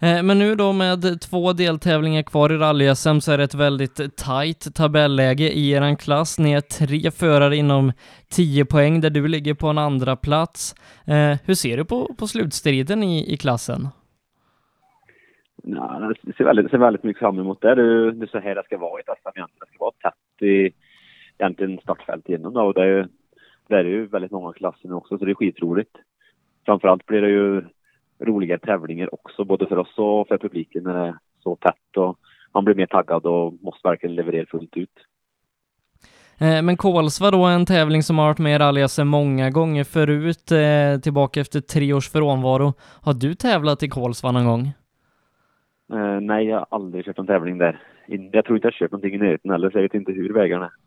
[0.00, 4.16] Eh, Men nu då med två deltävlingar kvar i rally-SM så är det ett väldigt
[4.16, 6.38] tajt tabelläge i eran klass.
[6.38, 7.92] Ni är tre förare inom
[8.30, 10.74] 10 poäng där du ligger på en andra plats.
[11.06, 13.88] Eh, hur ser du på, på slutstriden i, i klassen?
[15.66, 17.74] Ja, jag ser väldigt, ser väldigt mycket fram emot det.
[17.74, 19.40] Det är, det är så här det ska vara i ett SM.
[19.60, 20.70] Det ska vara tätt i
[21.38, 22.62] egentligen startfält igenom då.
[22.62, 23.08] Och det är
[23.68, 25.96] det är ju väldigt många klasser nu också så det är skitroligt.
[26.64, 27.64] Framförallt blir det ju
[28.20, 32.18] roliga tävlingar också både för oss och för publiken när det är så tätt och
[32.54, 34.90] man blir mer taggad och måste verkligen leverera fullt ut.
[36.38, 40.52] Eh, Men Kolsva då, en tävling som har varit med i rally många gånger förut,
[40.52, 42.72] eh, tillbaka efter tre års frånvaro.
[43.02, 44.72] Har du tävlat i Kolsva någon gång?
[45.92, 47.80] Eh, nej, jag har aldrig kört en tävling där.
[48.06, 50.64] Jag tror inte jag kört någonting i närheten heller så jag vet inte hur vägarna
[50.64, 50.83] är.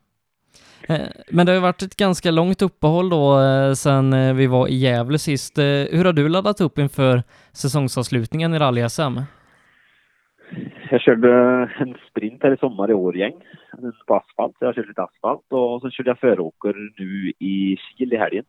[0.90, 4.48] Eh, men det har ju varit ett ganska långt uppehåll då eh, sen eh, vi
[4.48, 5.58] var i Gävle sist.
[5.92, 9.22] Hur har du laddat upp inför säsongsavslutningen i rally-SM?
[10.90, 11.32] Jag körde
[11.80, 13.34] en sprint här i sommar i Årgäng
[14.08, 14.56] på asfalt.
[14.60, 18.18] Så jag har kört lite asfalt och så körde jag föråker nu i Kil i
[18.18, 18.46] helgen.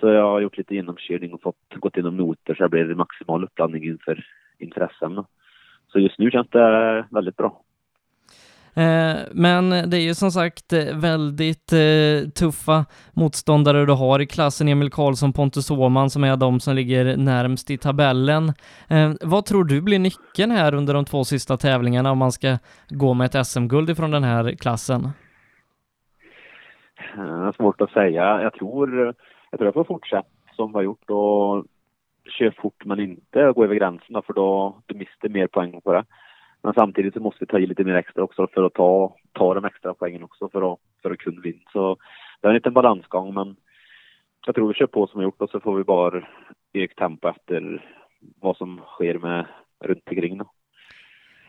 [0.00, 3.44] Så jag har gjort lite genomkörning och fått gått igenom noter så det blir maximal
[3.44, 4.24] uppladdning inför,
[4.58, 5.20] inför SM.
[5.92, 7.62] Så just nu känns det väldigt bra.
[8.76, 14.26] Eh, men det är ju som sagt eh, väldigt eh, tuffa motståndare du har i
[14.26, 14.68] klassen.
[14.68, 18.52] Emil Karlsson, Pontus Åhman som är de som ligger närmst i tabellen.
[19.22, 22.58] Vad tror du blir nyckeln här under de två sista tävlingarna om man ska
[22.88, 25.08] gå med ett SM-guld ifrån den här klassen?
[27.16, 28.42] Det är svårt att säga.
[28.42, 29.14] Jag tror
[29.50, 31.64] jag, tror jag får fortsätta som vi har gjort och
[32.38, 36.04] köra fort men inte gå över gränsen för då du mister mer poäng på det.
[36.62, 39.54] Men samtidigt så måste vi ta i lite mer extra också för att ta, ta
[39.54, 41.70] de extra poängen också för att, för att kunna vinna.
[41.72, 41.96] Så
[42.40, 43.56] det är en liten balansgång men
[44.46, 46.26] jag tror vi kör på som vi gjort och så får vi bara
[46.72, 47.84] öka tempo efter
[48.40, 49.46] vad som sker med
[49.84, 50.50] runt omkring då.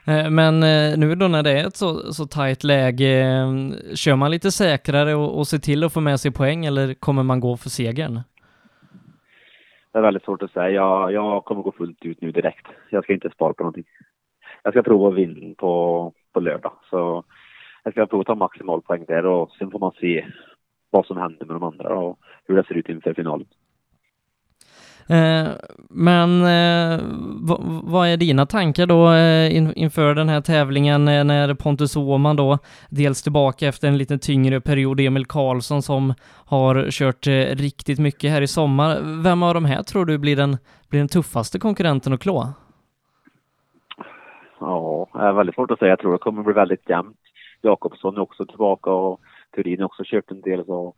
[0.07, 3.47] Eh, Men eh, nu då när det är ett så, så tajt läge, eh,
[3.95, 7.23] kör man lite säkrare och, och ser till att få med sig poäng eller kommer
[7.23, 8.21] man gå för segern?
[9.91, 10.69] Det är väldigt svårt att säga.
[10.69, 12.67] Jag, jag kommer gå fullt ut nu direkt.
[12.89, 13.85] Jag ska inte spara på någonting.
[14.67, 16.71] Jag ska prova att vinna på, på lördag.
[16.89, 17.23] Så
[17.83, 20.25] jag ska prova att ta maximal poäng där och sen får man se
[20.89, 23.47] vad som händer med de andra och hur det ser ut inför finalen.
[25.09, 25.47] Eh,
[25.89, 26.99] Men eh,
[27.83, 32.35] vad, är dina tankar då eh, in, inför den här tävlingen eh, när Pontus Åhman
[32.35, 32.57] då
[32.89, 36.13] dels tillbaka efter en lite tyngre period, Emil Karlsson som
[36.45, 39.21] har kört eh, riktigt mycket här i sommar.
[39.23, 40.57] Vem av de här tror du blir den,
[40.89, 42.53] blir den tuffaste konkurrenten att klå?
[44.59, 45.89] Ja, det är väldigt svårt att säga.
[45.89, 47.19] Jag tror det kommer bli väldigt jämnt.
[47.61, 49.21] Jakobsson är också tillbaka och
[49.55, 50.65] Turin har också kört en del.
[50.65, 50.93] Så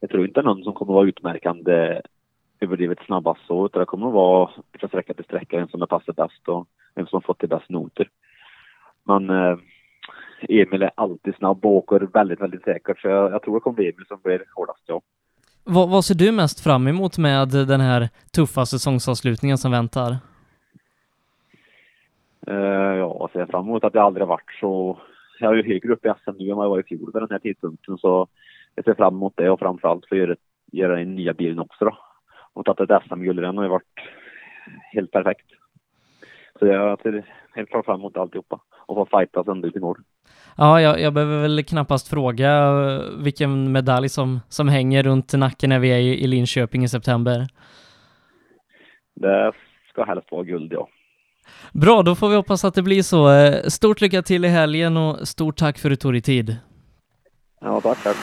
[0.00, 2.00] jag tror inte någon som kommer vara utmärkande
[2.60, 5.86] överdrivet snabbast så, utan det kommer att vara från sträcka till sträcka, vem som är
[5.86, 8.08] passar bäst och vem som har fått de bäst noter.
[9.04, 9.58] Men eh,
[10.48, 13.74] Emil är alltid snabb och åker väldigt, väldigt säkert, så jag, jag tror det kommer
[13.74, 15.00] bli Emil som blir hårdast, ja.
[15.64, 20.16] Vad, vad ser du mest fram emot med den här tuffa säsongsavslutningen som väntar?
[22.46, 24.98] Eh, ja, ser fram emot att det aldrig har varit så...
[25.40, 27.22] Jag är ju högre upp i SM nu än vad jag var i fjol vid
[27.22, 28.28] den här tidpunkten, så
[28.74, 30.36] jag ser fram emot det och framförallt för att göra,
[30.72, 31.98] göra den nya bilen också då.
[32.52, 34.00] Och tagit ett SM-guld den har ju varit
[34.92, 35.46] helt perfekt.
[36.58, 37.24] Så jag ser
[37.54, 39.98] helt klart fram emot alltihopa och få fightas ända ut i mål.
[40.56, 45.70] Ja, jag, jag behöver väl knappast fråga eh, vilken medalj som, som hänger runt nacken
[45.70, 47.46] när vi är i, i Linköping i september.
[49.14, 49.52] Det
[49.88, 50.88] ska helst vara guld, ja.
[51.72, 53.30] Bra, då får vi hoppas att det blir så.
[53.30, 56.56] Eh, stort lycka till i helgen och stort tack för att du tog dig tid.
[57.60, 58.16] Ja, tack, tack.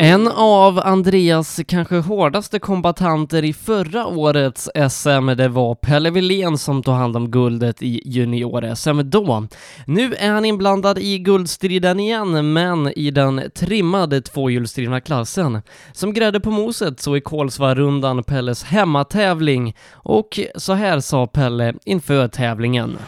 [0.00, 6.82] En av Andreas kanske hårdaste kombatanter i förra årets SM, det var Pelle Wilén som
[6.82, 9.46] tog hand om guldet i junior-SM då.
[9.86, 15.62] Nu är han inblandad i guldstriden igen, men i den trimmade tvåhjulsdrivna klassen.
[15.92, 22.28] Som grädde på moset så är Kolsva-rundan Pelles hemmatävling och så här sa Pelle inför
[22.28, 22.98] tävlingen.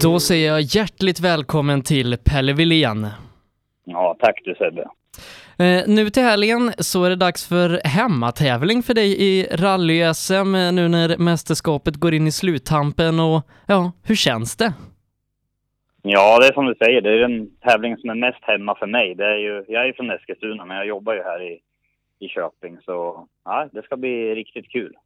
[0.00, 3.06] Då säger jag hjärtligt välkommen till Pelle Wilén.
[3.84, 4.88] Ja, tack du Sebbe.
[5.58, 10.72] Eh, nu till helgen så är det dags för hemmatävling för dig i rally-SM eh,
[10.72, 14.72] nu när mästerskapet går in i sluttampen och ja, hur känns det?
[16.02, 18.86] Ja, det är som du säger, det är den tävling som är mest hemma för
[18.86, 19.14] mig.
[19.14, 21.60] Det är ju, jag är från Eskilstuna, men jag jobbar ju här i,
[22.18, 24.96] i Köping, så ja, det ska bli riktigt kul.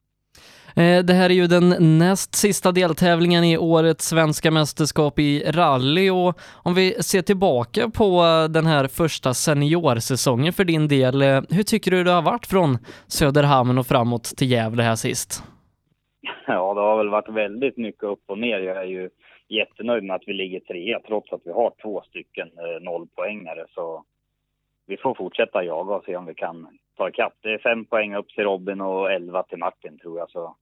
[0.79, 6.11] Eh, det här är ju den näst sista deltävlingen i årets svenska mästerskap i rally
[6.11, 11.63] och om vi ser tillbaka på den här första seniorsäsongen för din del, eh, hur
[11.63, 15.43] tycker du det har varit från Söderhamn och framåt till Gävle här sist?
[16.47, 18.59] Ja, det har väl varit väldigt mycket upp och ner.
[18.59, 19.11] Jag är ju
[19.49, 23.67] jättenöjd med att vi ligger trea trots att vi har två stycken eh, nollpoängare.
[23.75, 24.05] Så
[24.87, 27.35] vi får fortsätta jaga och se om vi kan ta ikapp.
[27.43, 30.31] Det är fem poäng upp till Robin och elva till Martin tror jag.
[30.31, 30.57] Så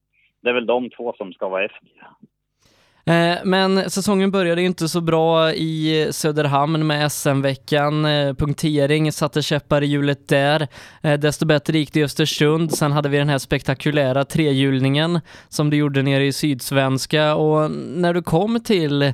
[0.44, 1.88] det är väl de två som ska vara efter.
[3.07, 8.04] Eh, men säsongen började ju inte så bra i Söderhamn med SM-veckan.
[8.04, 10.68] Eh, punktering satte käppar i hjulet där.
[11.02, 12.72] Eh, desto bättre gick det i Östersund.
[12.72, 18.14] Sen hade vi den här spektakulära trehjulningen som du gjorde nere i Sydsvenska och när
[18.14, 19.12] du kom till eh,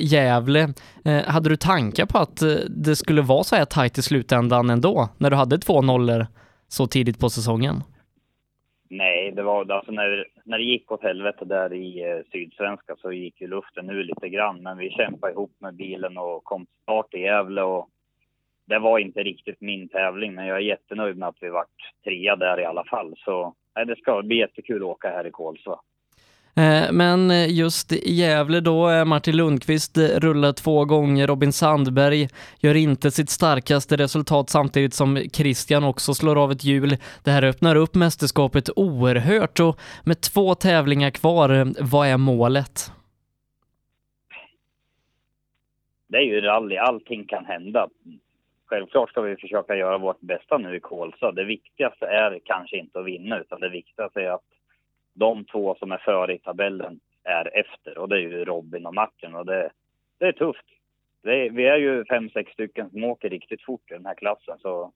[0.00, 0.72] Gävle,
[1.04, 4.70] eh, hade du tankar på att eh, det skulle vara så här tajt i slutändan
[4.70, 6.26] ändå, när du hade två nollor
[6.68, 7.82] så tidigt på säsongen?
[8.94, 13.12] Nej, det var alltså när, när det gick åt helvete där i eh, Sydsvenska så
[13.12, 14.62] gick ju luften ur lite grann.
[14.62, 17.88] Men vi kämpade ihop med bilen och kom till start i Gävle och
[18.64, 20.34] det var inte riktigt min tävling.
[20.34, 23.14] Men jag är jättenöjd med att vi vart trea där i alla fall.
[23.16, 25.80] Så nej, det ska bli jättekul att åka här i Kolsva.
[26.56, 32.28] Eh, men just i Gävle då är Martin Lundqvist eh, rullar två gånger, Robin Sandberg
[32.60, 36.96] gör inte sitt starkaste resultat samtidigt som Christian också slår av ett hjul.
[37.24, 42.92] Det här öppnar upp mästerskapet oerhört och med två tävlingar kvar, vad är målet?
[46.08, 47.88] Det är ju rally, allting kan hända.
[48.66, 51.32] Självklart ska vi försöka göra vårt bästa nu i Kolsva.
[51.32, 54.51] Det viktigaste är kanske inte att vinna utan det viktigaste är att
[55.14, 58.94] de två som är före i tabellen är efter och det är ju Robin och
[58.94, 59.70] Martin och det,
[60.18, 60.66] det är tufft.
[61.22, 64.14] Det är, vi är ju fem, sex stycken som åker riktigt fort i den här
[64.14, 64.92] klassen så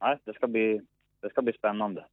[0.00, 0.80] nej, det ska bli,
[1.22, 2.04] det ska bli spännande.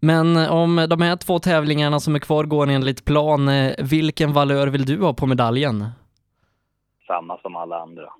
[0.00, 4.66] Men om de här två tävlingarna som är kvar går enligt plan, eh, vilken valör
[4.66, 5.84] vill du ha på medaljen?
[7.06, 8.12] Samma som alla andra.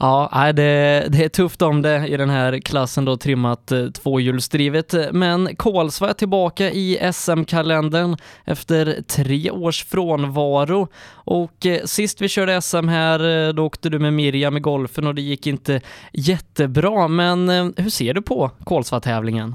[0.00, 4.94] Ja, det, det är tufft om det i den här klassen då trimmat eh, tvåhjulsdrivet.
[5.12, 10.88] Men Kolsva är tillbaka i SM-kalendern efter tre års frånvaro.
[11.24, 15.06] Och eh, sist vi körde SM här, eh, då åkte du med Miriam i golfen
[15.06, 15.80] och det gick inte
[16.12, 17.08] jättebra.
[17.08, 19.54] Men hur ser du på Kolsva-tävlingen?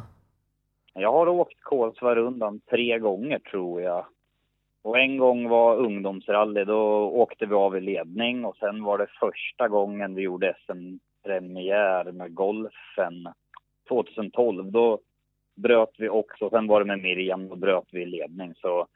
[0.93, 4.05] Jag har åkt Kolsva-rundan tre gånger tror jag.
[4.81, 9.07] Och en gång var ungdomsrally, då åkte vi av i ledning och sen var det
[9.19, 13.27] första gången vi gjorde SM-premiär med golfen
[13.89, 14.71] 2012.
[14.71, 14.99] Då
[15.55, 18.53] bröt vi också, sen var det med Miriam, då bröt vi i ledning.
[18.55, 18.87] Så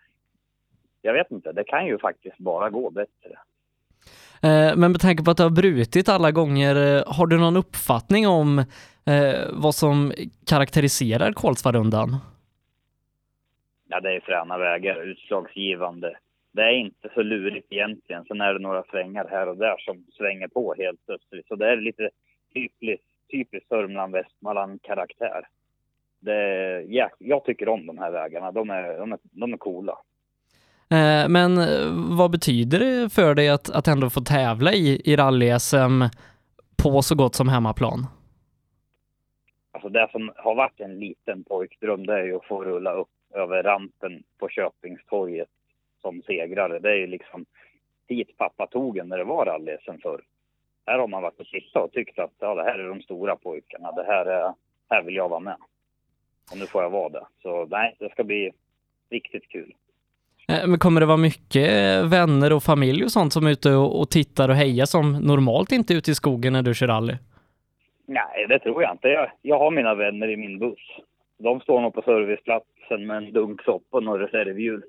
[1.02, 3.40] jag vet inte, det kan ju faktiskt bara gå bättre.
[4.42, 7.58] Eh, men med tanke på att du har brutit alla gånger, eh, har du någon
[7.58, 8.60] uppfattning om
[9.06, 10.14] eh, vad som
[10.46, 12.18] karaktäriserar Kolsvarundan?
[13.94, 16.18] Ja, det är fräna vägar, utslagsgivande.
[16.52, 18.26] Det är inte så lurigt egentligen.
[18.26, 21.48] Sen är det några svängar här och där som svänger på helt plötsligt.
[21.48, 22.10] Så det är lite
[22.54, 25.48] typiskt, typiskt Sörmland-Västmanland-karaktär.
[26.88, 28.52] ja, jag tycker om de här vägarna.
[28.52, 29.98] De är, de är, de är coola.
[30.90, 31.60] Eh, men
[32.18, 36.10] vad betyder det för dig att, att ändå få tävla i, i rally-SM
[36.84, 38.06] på så gott som hemmaplan?
[39.72, 43.08] Alltså det som har varit en liten pojkdröm det är ju att få rulla upp
[43.34, 45.50] över rampen på Köpingstorget
[46.02, 46.80] som segrare.
[46.80, 47.46] Det är ju liksom
[48.08, 50.22] dit pappa tog en när det var rally sen förr.
[50.86, 53.36] Här har man varit och tittat och tyckt att ja, det här är de stora
[53.36, 53.92] pojkarna.
[53.92, 54.54] Det här, är,
[54.90, 55.58] här vill jag vara med.
[56.52, 57.26] Och nu får jag vara det.
[57.42, 58.52] Så nej, det ska bli
[59.10, 59.74] riktigt kul.
[60.48, 61.70] Eh, men kommer det vara mycket
[62.06, 65.94] vänner och familj och sånt som är ute och tittar och hejar som normalt inte
[65.94, 67.18] är ute i skogen när du kör rally?
[68.06, 69.08] Nej, det tror jag inte.
[69.08, 71.00] Jag, jag har mina vänner i min buss.
[71.38, 72.02] De står nog på
[72.84, 74.82] serviceplatsen med en dunk soppa och några reservhjul.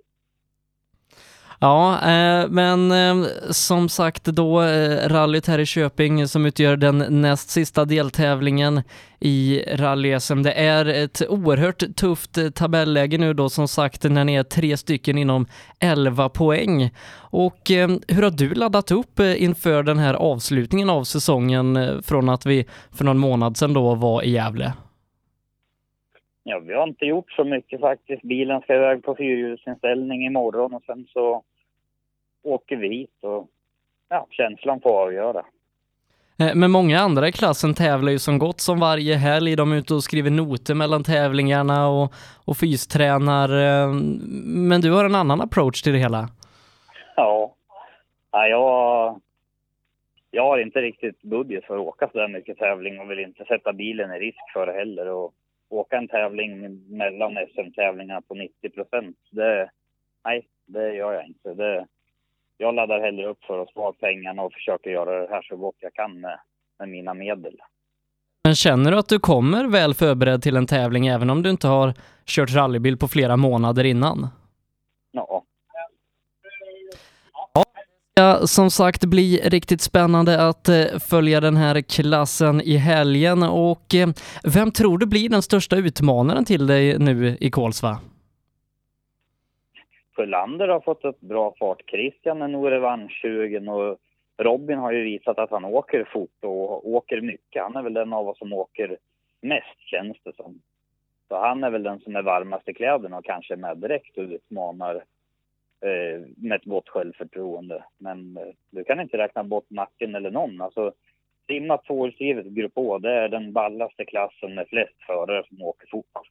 [1.61, 6.99] Ja, eh, men eh, som sagt då eh, rallyt här i Köping som utgör den
[7.23, 8.83] näst sista deltävlingen
[9.21, 10.43] i rally-SM.
[10.43, 14.77] Det är ett oerhört tufft eh, tabelläge nu då som sagt när ni är tre
[14.77, 15.47] stycken inom
[15.81, 16.91] 11 poäng.
[17.17, 22.01] Och eh, hur har du laddat upp eh, inför den här avslutningen av säsongen eh,
[22.01, 24.73] från att vi för någon månad sedan då var i Gävle?
[26.47, 28.23] Ja, vi har inte gjort så mycket faktiskt.
[28.23, 31.43] Bilen ska iväg på fyrhjulsinställning imorgon och sen så
[32.43, 33.49] åker vi hit och
[34.09, 35.45] ja, känslan får avgöra.
[36.39, 39.57] Eh, men många andra i klassen tävlar ju som gott som varje helg.
[39.57, 42.13] De är ute och skriver noter mellan tävlingarna och,
[42.45, 43.49] och fystränar.
[43.49, 43.93] Eh,
[44.45, 46.29] men du har en annan approach till det hela.
[47.17, 47.55] Ja,
[48.31, 49.21] ja jag,
[50.31, 53.45] jag har inte riktigt budget för att åka så där mycket tävling och vill inte
[53.45, 55.09] sätta bilen i risk för det heller.
[55.09, 55.35] Och
[55.69, 59.71] åka en tävling mellan SM-tävlingarna på 90 procent, det,
[60.25, 61.55] nej, det gör jag inte.
[61.55, 61.87] Det,
[62.57, 65.77] jag laddar hellre upp för att spara pengarna och försöker göra det här så gott
[65.79, 66.39] jag kan med,
[66.79, 67.57] med mina medel.
[68.45, 71.67] Men känner du att du kommer väl förberedd till en tävling även om du inte
[71.67, 71.95] har
[72.27, 74.29] kört rallybil på flera månader innan?
[75.13, 75.45] Ja.
[78.17, 83.95] Ja, som sagt bli riktigt spännande att eh, följa den här klassen i helgen och
[83.95, 84.09] eh,
[84.57, 87.99] vem tror du blir den största utmanaren till dig nu i Kolsva?
[90.17, 91.83] Sjölander har fått upp bra fart.
[91.91, 93.99] Christian är nog revanschsugen och
[94.39, 97.63] Robin har ju visat att han åker fort och åker mycket.
[97.63, 98.97] Han är väl den av oss som åker
[99.43, 100.61] mest känns det som.
[101.29, 104.25] Så han är väl den som är varmast i kläderna och kanske med direkt och
[104.25, 105.05] utmanar
[106.37, 107.85] med ett gott självförtroende.
[107.99, 110.61] Men eh, du kan inte räkna bort Martin eller någon.
[110.61, 110.93] Alltså,
[111.47, 116.31] simma tvåhjulsdrivet Grupp Å, det är den ballaste klassen med flest förare som åker fort.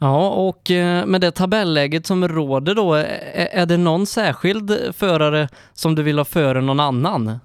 [0.00, 2.94] Ja, och eh, med det tabelläget som råder då,
[3.34, 7.38] är det någon särskild förare som du vill ha före någon annan?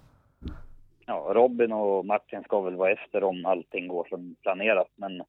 [1.05, 5.23] Ja, Robin och Martin ska väl vara efter om allting går som planerat, men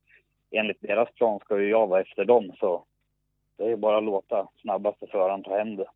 [0.50, 2.84] enligt deras plan ska ju jag vara efter dem, så
[3.58, 5.86] det är bara att låta snabbaste föraren ta hem det.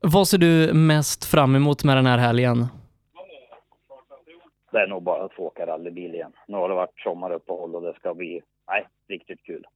[0.00, 2.66] Vad ser du mest fram emot med den här helgen?
[4.72, 6.32] Det är nog bara att få åka rallybil igen.
[6.48, 9.66] Nu har det varit sommaruppehåll och det ska bli, nej, riktigt kul.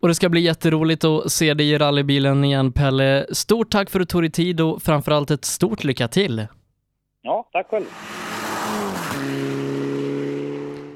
[0.00, 3.26] Och det ska bli jätteroligt att se dig i rallybilen igen, Pelle.
[3.34, 6.46] Stort tack för att du tog dig tid och framförallt ett stort lycka till!
[7.22, 7.84] Ja, tack själv!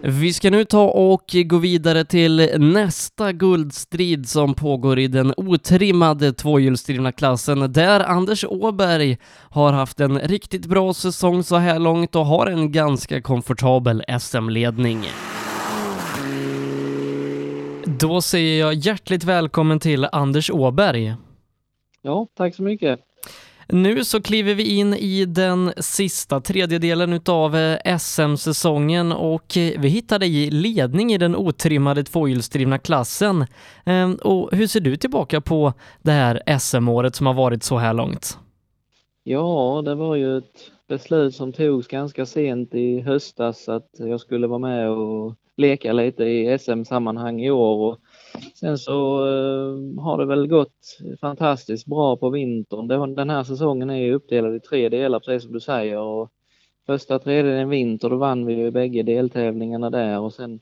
[0.07, 6.33] Vi ska nu ta och gå vidare till nästa guldstrid som pågår i den otrimmade
[6.33, 9.19] tvåhjulsdrivna klassen där Anders Åberg
[9.51, 15.05] har haft en riktigt bra säsong så här långt och har en ganska komfortabel SM-ledning.
[17.85, 21.15] Då säger jag hjärtligt välkommen till Anders Åberg.
[22.03, 23.01] Ja, tack så mycket.
[23.69, 29.89] Nu så kliver vi in i den sista tredjedelen utav eh, SM-säsongen och eh, vi
[29.89, 33.47] hittar dig i ledning i den otrimmade tvåhjulsdrivna klassen.
[33.87, 37.95] Ehm, och hur ser du tillbaka på det här SM-året som har varit så här
[37.95, 38.39] långt?
[39.23, 44.47] Ja, det var ju ett beslut som togs ganska sent i höstas att jag skulle
[44.47, 47.93] vara med och leka lite i SM-sammanhang i år.
[47.93, 47.99] Och
[48.55, 53.15] sen så eh, har det väl gått fantastiskt bra på vintern.
[53.15, 55.99] Den här säsongen är ju uppdelad i tre delar precis som du säger.
[55.99, 56.31] Och
[56.87, 60.61] första tredjedelen vinter, då vann vi ju bägge deltävlingarna där och sen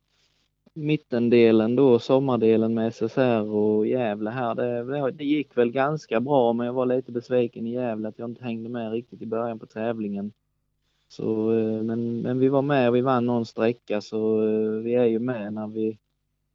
[0.75, 6.67] mittendelen då, sommardelen med SSR och Gävle här, det, det, gick väl ganska bra men
[6.67, 9.67] jag var lite besviken i Gävle att jag inte hängde med riktigt i början på
[9.67, 10.33] tävlingen.
[11.09, 14.95] Så, eh, men, men vi var med och vi vann någon sträcka så eh, vi
[14.95, 15.99] är ju med när vi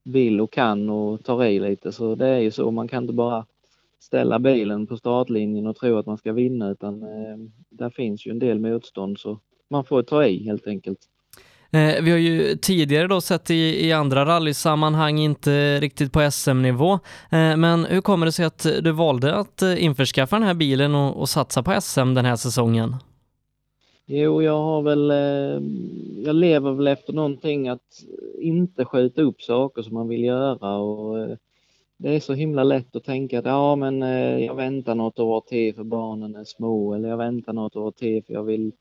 [0.07, 2.71] vill och kan och tar i lite så det är ju så.
[2.71, 3.45] Man kan inte bara
[3.99, 7.37] ställa bilen på startlinjen och tro att man ska vinna utan eh,
[7.69, 9.39] där finns ju en del motstånd så
[9.69, 10.99] man får ta i helt enkelt.
[11.71, 16.93] Eh, vi har ju tidigare då sett i, i andra rallysammanhang, inte riktigt på SM-nivå,
[17.31, 20.95] eh, men hur kommer det sig att du valde att eh, införskaffa den här bilen
[20.95, 22.95] och, och satsa på SM den här säsongen?
[24.09, 25.61] Jo, jag har väl, eh,
[26.25, 28.03] jag lever väl efter någonting att
[28.39, 31.37] inte skjuta upp saker som man vill göra och eh,
[31.97, 35.41] det är så himla lätt att tänka att ja, men eh, jag väntar något år
[35.41, 38.71] till för barnen är små eller jag väntar något år till för jag vill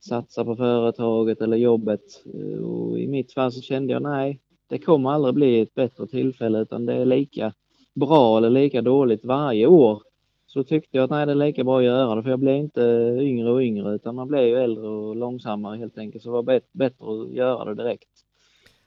[0.00, 2.24] satsa på företaget eller jobbet.
[2.64, 6.58] Och I mitt fall så kände jag nej, det kommer aldrig bli ett bättre tillfälle
[6.58, 7.52] utan det är lika
[7.94, 10.02] bra eller lika dåligt varje år
[10.52, 12.56] så tyckte jag att nej, det är lika bra att göra det för jag blev
[12.56, 16.28] inte eh, yngre och yngre utan man blev ju äldre och långsammare helt enkelt så
[16.28, 18.10] det var bättre att göra det direkt.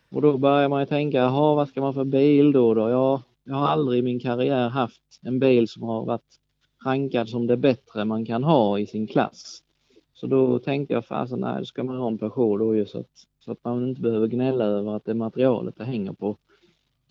[0.09, 2.73] Och då börjar man ju tänka, jaha vad ska man för bil då?
[2.73, 2.89] då?
[2.89, 6.39] Jag, jag har aldrig i min karriär haft en bil som har varit
[6.85, 9.59] rankad som det bättre man kan ha i sin klass.
[10.13, 12.99] Så då tänkte jag, fasen nej, då ska man ha en Peugeot då ju så
[12.99, 16.37] att, så att man inte behöver gnälla över att det materialet det hänger på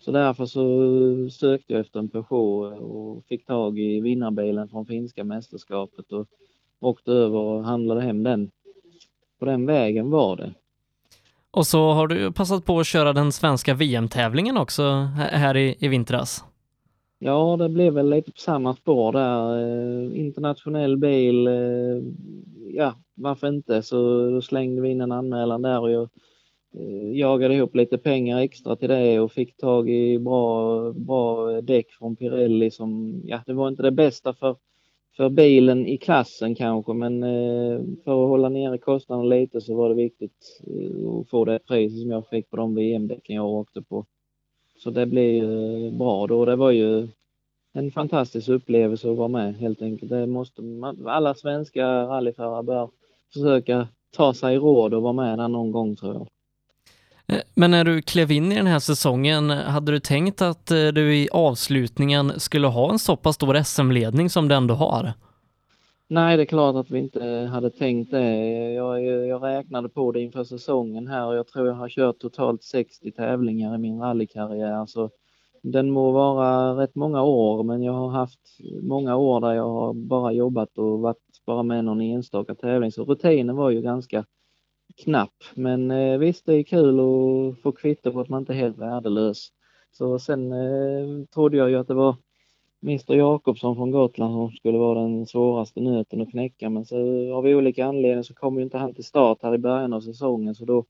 [0.05, 5.23] så därför så sökte jag efter en Peugeot och fick tag i vinnarbilen från finska
[5.23, 6.27] mästerskapet och
[6.79, 8.51] åkte över och handlade hem den.
[9.39, 10.53] På den vägen var det.
[11.51, 14.83] Och så har du passat på att köra den svenska VM-tävlingen också
[15.15, 16.43] här i, i vintras.
[17.19, 19.59] Ja, det blev väl lite på samma spår där.
[19.59, 21.53] Eh, internationell bil, eh,
[22.73, 23.81] ja varför inte?
[23.81, 26.09] Så då slängde vi in en anmälan där och jag
[26.79, 31.91] Eh, jagade ihop lite pengar extra till det och fick tag i bra, bra däck
[31.91, 34.55] från Pirelli som, ja det var inte det bästa för,
[35.17, 39.89] för bilen i klassen kanske men eh, för att hålla nere kostnaden lite så var
[39.89, 43.81] det viktigt eh, att få det priset som jag fick på de VM-däcken jag åkte
[43.81, 44.05] på.
[44.77, 46.45] så det blev ju bra då.
[46.45, 47.07] Det var ju
[47.73, 50.09] en fantastisk upplevelse att vara med helt enkelt.
[50.09, 52.89] Det måste man, alla svenska rallyförare bör
[53.33, 56.27] försöka ta sig råd och vara med där någon gång tror jag.
[57.27, 60.87] Eh, men när du klev in i den här säsongen, hade du tänkt att eh,
[60.87, 65.13] du i avslutningen skulle ha en så pass stor SM-ledning som du ändå har?
[66.07, 68.33] Nej, det är klart att vi inte hade tänkt det.
[68.73, 72.63] Jag, jag räknade på det inför säsongen här och jag tror jag har kört totalt
[72.63, 74.85] 60 tävlingar i min rallykarriär.
[74.85, 75.09] Så
[75.63, 78.39] den må vara rätt många år, men jag har haft
[78.81, 82.91] många år där jag har bara jobbat och varit bara med någon enstaka tävling.
[82.91, 84.25] Så rutinen var ju ganska
[85.03, 85.33] knapp.
[85.55, 88.77] Men eh, visst, det är kul att få kvitto på att man inte är helt
[88.77, 89.47] värdelös.
[89.91, 92.15] Så sen eh, trodde jag ju att det var
[92.83, 96.69] Mr Jakobsson från Gotland som skulle vara den svåraste nöten att knäcka.
[96.69, 96.97] Men så
[97.33, 100.55] av olika anledningar så kom ju inte han till start här i början av säsongen
[100.55, 100.85] så då,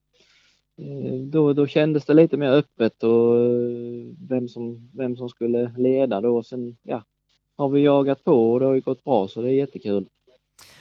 [0.78, 5.74] eh, då, då kändes det lite mer öppet och eh, vem som, vem som skulle
[5.78, 6.43] leda då.
[6.43, 7.04] Sen ja,
[7.58, 10.08] har vi jagat på och det har ju gått bra så det är jättekul.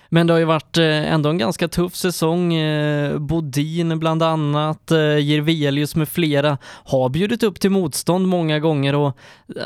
[0.08, 2.54] Men det har ju varit eh, ändå en ganska tuff säsong.
[2.54, 8.94] Eh, Bodin bland annat, eh, Jirvelius med flera har bjudit upp till motstånd många gånger
[8.94, 9.18] och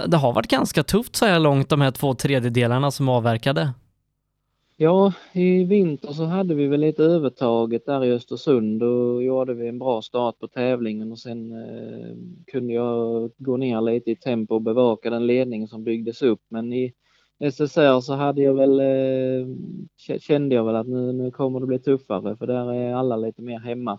[0.07, 3.73] det har varit ganska tufft så här långt de här två tredjedelarna som avverkade.
[4.81, 9.69] Ja, i vinter så hade vi väl lite övertaget där i Östersund och gjorde vi
[9.69, 12.17] en bra start på tävlingen och sen eh,
[12.53, 16.41] kunde jag gå ner lite i tempo och bevaka den ledning som byggdes upp.
[16.49, 16.93] Men i
[17.41, 21.79] SSR så hade jag väl, eh, kände jag väl att nu, nu kommer det bli
[21.79, 23.99] tuffare för där är alla lite mer hemma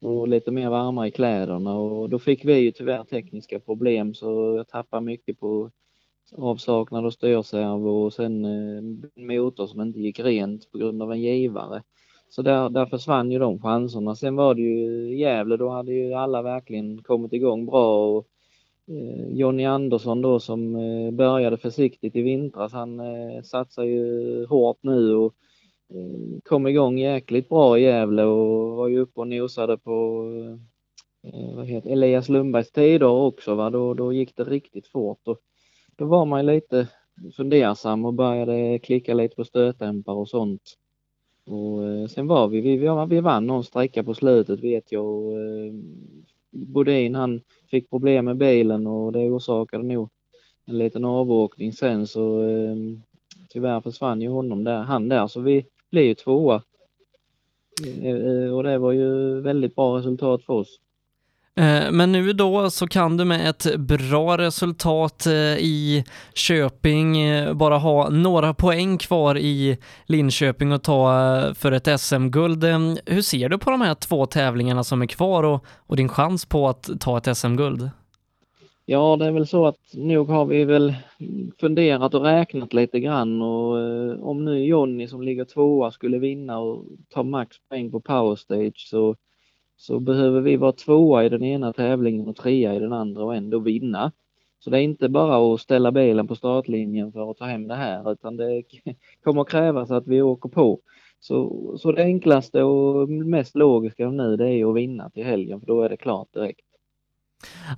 [0.00, 4.54] och lite mer varma i kläderna och då fick vi ju tyvärr tekniska problem så
[4.56, 5.70] jag tappade mycket på
[6.36, 8.82] avsaknad av styrservo och sen eh,
[9.16, 11.82] motor som inte gick rent på grund av en givare.
[12.28, 14.16] Så där, där försvann ju de chanserna.
[14.16, 18.26] Sen var det ju Gävle, då hade ju alla verkligen kommit igång bra och
[18.90, 24.78] Eh, Jonny Andersson då som eh, började försiktigt i vintras, han eh, satsar ju hårt
[24.80, 25.34] nu och
[26.44, 30.24] kom igång jäkligt bra i Gävle och var ju uppe och nosade på
[31.56, 33.54] vad heter, Elias Lundbergs tider också.
[33.54, 33.70] Va?
[33.70, 35.28] Då, då gick det riktigt fort.
[35.28, 35.38] Och
[35.96, 36.88] då var man lite
[37.36, 40.62] fundersam och började klicka lite på stötdämpare och sånt.
[41.46, 42.76] Och sen var vi, vi,
[43.08, 45.04] vi vann någon sträcka på slutet vet jag.
[45.04, 45.32] Och,
[46.50, 47.40] Bodin han
[47.70, 50.08] fick problem med bilen och det orsakade nog
[50.66, 52.76] en liten avåkning sen så eh,
[53.48, 56.62] tyvärr försvann ju honom där, han där så vi blev ju tvåa.
[57.86, 60.80] Eh, eh, och det var ju väldigt bra resultat för oss.
[61.56, 67.54] Eh, men nu då så kan du med ett bra resultat eh, i Köping eh,
[67.54, 71.10] bara ha några poäng kvar i Linköping och ta
[71.54, 72.64] för ett SM-guld.
[73.06, 76.46] Hur ser du på de här två tävlingarna som är kvar och, och din chans
[76.46, 77.90] på att ta ett SM-guld?
[78.86, 80.94] Ja, det är väl så att nog har vi väl
[81.60, 83.72] funderat och räknat lite grann och
[84.28, 89.16] om nu Jonny som ligger tvåa skulle vinna och ta max poäng på powerstage så
[89.80, 93.34] så behöver vi vara tvåa i den ena tävlingen och trea i den andra och
[93.34, 94.12] ändå vinna.
[94.58, 97.74] Så det är inte bara att ställa bilen på startlinjen för att ta hem det
[97.74, 98.62] här utan det
[99.24, 100.80] kommer krävas att vi åker på.
[101.20, 105.66] Så, så det enklaste och mest logiska nu det är att vinna till helgen för
[105.66, 106.66] då är det klart direkt.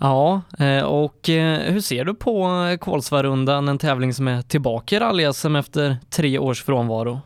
[0.01, 4.97] Ja, eh, och eh, hur ser du på eh, Kolsvarundan, en tävling som är tillbaka
[4.97, 7.21] i rally efter tre års frånvaro?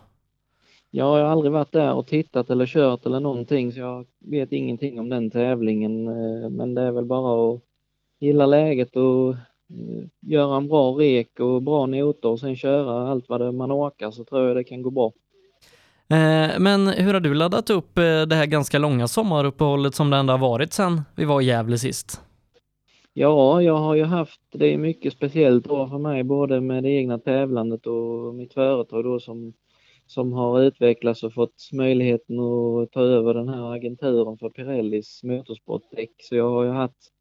[0.90, 5.00] Jag har aldrig varit där och tittat eller kört eller någonting så jag vet ingenting
[5.00, 6.08] om den tävlingen.
[6.08, 7.60] Eh, men det är väl bara att
[8.20, 13.28] gilla läget och eh, göra en bra rek och bra noter och sen köra allt
[13.28, 15.12] vad man orkar så tror jag det kan gå bra.
[16.08, 17.94] Eh, men hur har du laddat upp
[18.28, 21.78] det här ganska långa sommaruppehållet som det ändå har varit sedan vi var i Gävle
[21.78, 22.20] sist?
[23.18, 26.90] Ja, jag har ju haft, det är mycket speciellt år för mig både med det
[26.90, 29.52] egna tävlandet och mitt företag då som
[30.06, 36.10] som har utvecklats och fått möjligheten att ta över den här agenturen för Pirellis motorsportdäck.
[36.18, 37.12] Så jag har ju haft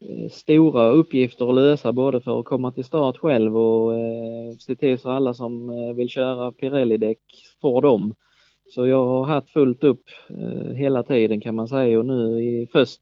[0.00, 4.76] eh, stora uppgifter att lösa både för att komma till start själv och eh, se
[4.76, 7.22] till så alla som eh, vill köra Pirelli-däck
[7.60, 8.14] får dem.
[8.74, 12.68] Så jag har haft fullt upp eh, hela tiden kan man säga och nu i
[12.72, 13.00] först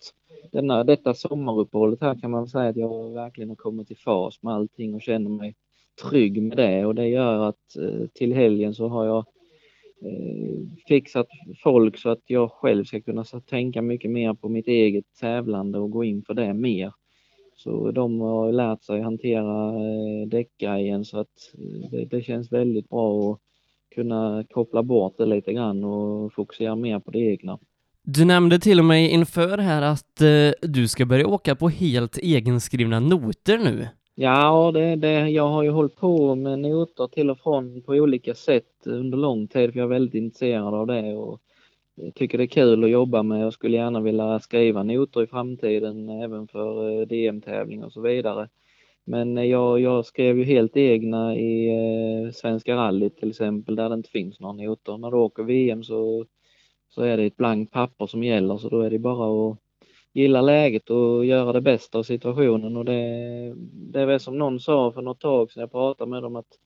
[0.52, 4.54] denna, detta sommaruppehållet här kan man säga att jag verkligen har kommit i fas med
[4.54, 5.54] allting och känner mig
[6.03, 9.24] trygg med det och det gör att eh, till helgen så har jag
[10.03, 11.26] eh, fixat
[11.62, 15.90] folk så att jag själv ska kunna tänka mycket mer på mitt eget tävlande och
[15.90, 16.92] gå in för det mer.
[17.57, 21.53] Så de har lärt sig hantera eh, däckgrejen så att
[21.90, 23.38] det, det känns väldigt bra att
[23.94, 27.59] kunna koppla bort det lite grann och fokusera mer på det egna.
[28.03, 32.18] Du nämnde till och med inför här att eh, du ska börja åka på helt
[32.18, 33.88] egenskrivna noter nu.
[34.20, 38.34] Ja, det, det, jag har ju hållit på med noter till och från på olika
[38.34, 41.40] sätt under lång tid för jag är väldigt intresserad av det och
[42.14, 43.40] tycker det är kul att jobba med.
[43.40, 48.48] Jag skulle gärna vilja skriva noter i framtiden även för eh, DM-tävling och så vidare.
[49.04, 53.88] Men eh, jag, jag skrev ju helt egna i eh, Svenska rallyt till exempel där
[53.88, 54.98] det inte finns några noter.
[54.98, 56.26] När du åker VM så,
[56.88, 59.58] så är det ett blankt papper som gäller så då är det bara att
[60.18, 63.02] gilla läget och göra det bästa av situationen och det,
[63.92, 66.58] det är väl som någon sa för något tag sedan jag pratade med dem att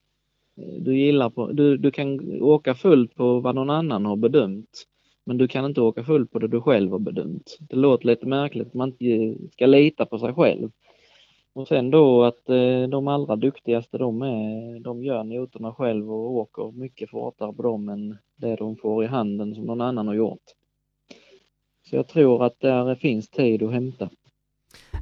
[0.57, 4.87] eh, du gillar på, du, du kan åka fullt på vad någon annan har bedömt.
[5.25, 7.59] Men du kan inte åka fullt på det du själv har bedömt.
[7.61, 10.71] Det låter lite märkligt att man inte eh, ska lita på sig själv.
[11.55, 16.31] Och sen då att eh, de allra duktigaste de är, de gör noterna själv och
[16.31, 20.15] åker mycket fortare på dem än det de får i handen som någon annan har
[20.15, 20.43] gjort.
[21.83, 24.11] Så jag tror att där finns tid att hämta.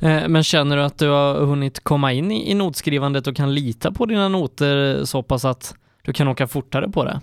[0.02, 3.92] Eh, men känner du att du har hunnit komma in i notskrivandet och kan lita
[3.92, 7.20] på dina noter så pass att du kan åka fortare på det?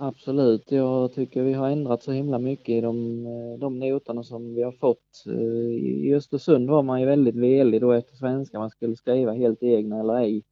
[0.00, 4.54] Absolut, jag tycker vi har ändrat så himla mycket i de, eh, de noterna som
[4.54, 5.24] vi har fått.
[5.26, 9.62] Eh, I Östersund var man ju väldigt velig då efter svenska, man skulle skriva helt
[9.62, 10.42] egna eller ej.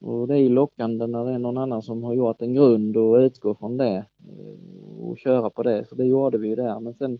[0.00, 3.16] Och det är lockande när det är någon annan som har gjort en grund och
[3.16, 4.04] utgå från det
[5.00, 6.80] och köra på det, så det gjorde vi ju där.
[6.80, 7.18] Men sen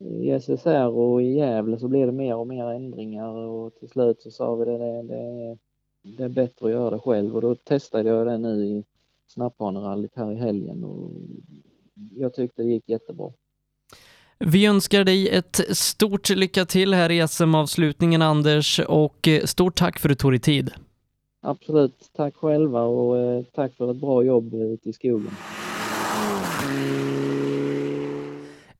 [0.00, 4.22] i SSR och i Gävle så blev det mer och mer ändringar och till slut
[4.22, 5.58] så sa vi det, det, det,
[6.16, 8.84] det är bättre att göra det själv och då testade jag det nu i
[9.26, 11.10] snappbanerallyt här i helgen och
[12.16, 13.32] jag tyckte det gick jättebra.
[14.38, 20.08] Vi önskar dig ett stort lycka till här i SM-avslutningen Anders och stort tack för
[20.08, 20.70] att du tog dig tid.
[21.42, 25.30] Absolut, tack själva och eh, tack för ett bra jobb ute i skogen.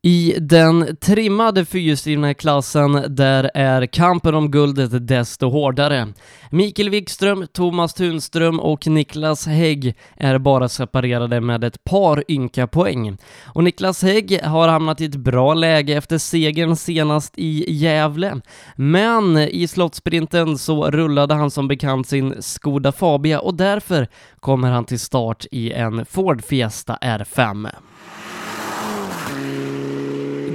[0.03, 6.09] I den trimmade fyrhjulsdrivna klassen där är kampen om guldet desto hårdare.
[6.51, 13.17] Mikael Wikström, Thomas Tunström och Niklas Hägg är bara separerade med ett par ynka poäng.
[13.47, 18.41] Och Niklas Hägg har hamnat i ett bra läge efter segern senast i Gävle.
[18.77, 24.09] Men i slottsprinten så rullade han som bekant sin Skoda Fabia och därför
[24.41, 27.69] kommer han till start i en Ford Fiesta R5.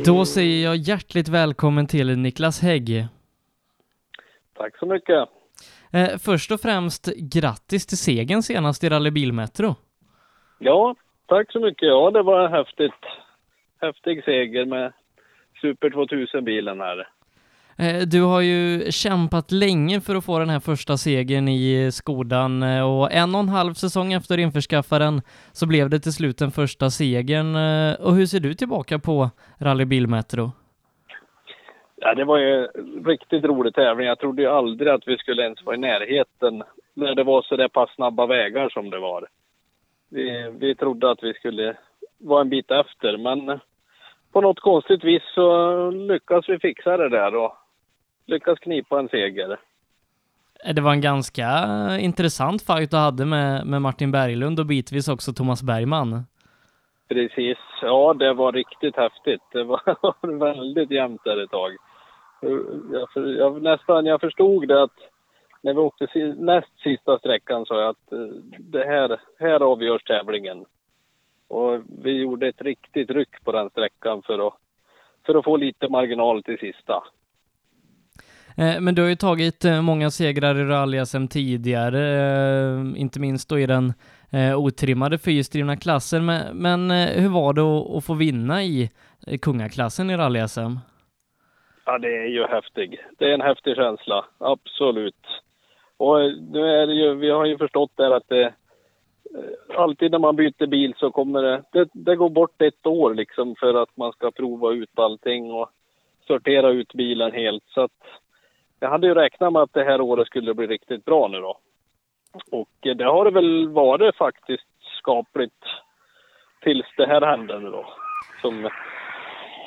[0.06, 3.08] Då säger jag hjärtligt välkommen till Niklas Hägg.
[4.54, 5.30] Tack så mycket.
[5.94, 9.76] Eh, först och främst grattis till segern senast i Rally Bilmetro.
[10.60, 10.96] Ja,
[11.26, 11.88] tack så mycket.
[11.88, 13.02] Ja, det var häftigt.
[13.82, 14.94] Häftig seger med
[15.62, 17.08] Super 2000-bilen här.
[17.78, 22.64] Eh, du har ju kämpat länge för att få den här första segern i Skodan
[22.64, 25.22] eh, och en och en halv säsong efter införskaffaren
[25.52, 27.56] så blev det till slut den första segern.
[27.56, 30.52] Eh, och hur ser du tillbaka på Rally Bilmetro?
[31.96, 34.08] Ja, det var ju en riktigt rolig tävling.
[34.08, 36.64] Jag trodde ju aldrig att vi skulle ens vara i närheten
[36.94, 39.28] när det var så där pass snabba vägar som det var.
[40.10, 41.78] Vi, vi trodde att vi skulle
[42.18, 43.60] vara en bit efter, men
[44.32, 47.58] på något konstigt vis så lyckas vi fixa det där och
[48.26, 49.60] lyckas knipa en seger.
[50.74, 51.48] Det var en ganska
[52.00, 56.24] intressant fight du hade med, med Martin Berglund och bitvis också Thomas Bergman.
[57.08, 57.58] Precis.
[57.82, 59.42] Ja, det var riktigt häftigt.
[59.52, 61.72] Det var väldigt jämnt där ett tag.
[62.92, 63.08] Jag,
[63.38, 65.00] jag, nästan, jag förstod det att
[65.62, 66.08] när vi åkte
[66.38, 68.20] näst sista sträckan sa jag att eh,
[68.60, 70.66] det här, här avgörs tävlingen.
[71.48, 74.54] Och vi gjorde ett riktigt ryck på den sträckan för att,
[75.26, 77.04] för att få lite marginal till sista.
[78.58, 83.50] Eh, men du har ju tagit eh, många segrar i rally-SM tidigare, eh, inte minst
[83.50, 83.94] då i den
[84.58, 86.26] otrimmade fyrhjulsdrivna klassen.
[86.54, 88.90] Men, hur var det att få vinna i
[89.42, 90.80] kungaklassen i rally-SM?
[91.86, 93.00] Ja, det är ju häftigt.
[93.18, 95.26] Det är en häftig känsla, absolut.
[95.98, 96.18] Och
[96.52, 98.54] nu är det ju, vi har ju förstått där att det,
[99.78, 103.56] alltid när man byter bil så kommer det, det, det går bort ett år liksom
[103.60, 105.70] för att man ska prova ut allting och
[106.28, 107.64] sortera ut bilen helt.
[107.68, 108.02] Så att
[108.86, 111.58] jag hade ju räknat med att det här året skulle bli riktigt bra nu då.
[112.52, 114.68] Och det har det väl varit faktiskt
[114.98, 115.64] skapligt
[116.62, 117.86] tills det här hände nu då.
[118.42, 118.70] Som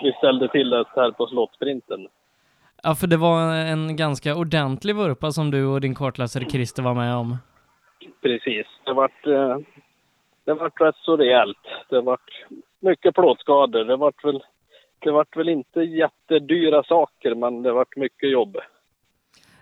[0.03, 2.09] vi ställde till det här på slottsprinten.
[2.83, 6.95] Ja, för det var en ganska ordentlig vurpa som du och din kartläsare Christer var
[6.95, 7.37] med om.
[8.23, 8.67] Precis.
[8.85, 9.59] Det vart, eh,
[10.45, 11.65] det vart rätt så rejält.
[11.89, 12.45] Det vart
[12.81, 13.85] mycket plåtskador.
[13.85, 14.43] Det vart väl,
[14.99, 18.57] det vart väl inte jättedyra saker, men det vart mycket jobb.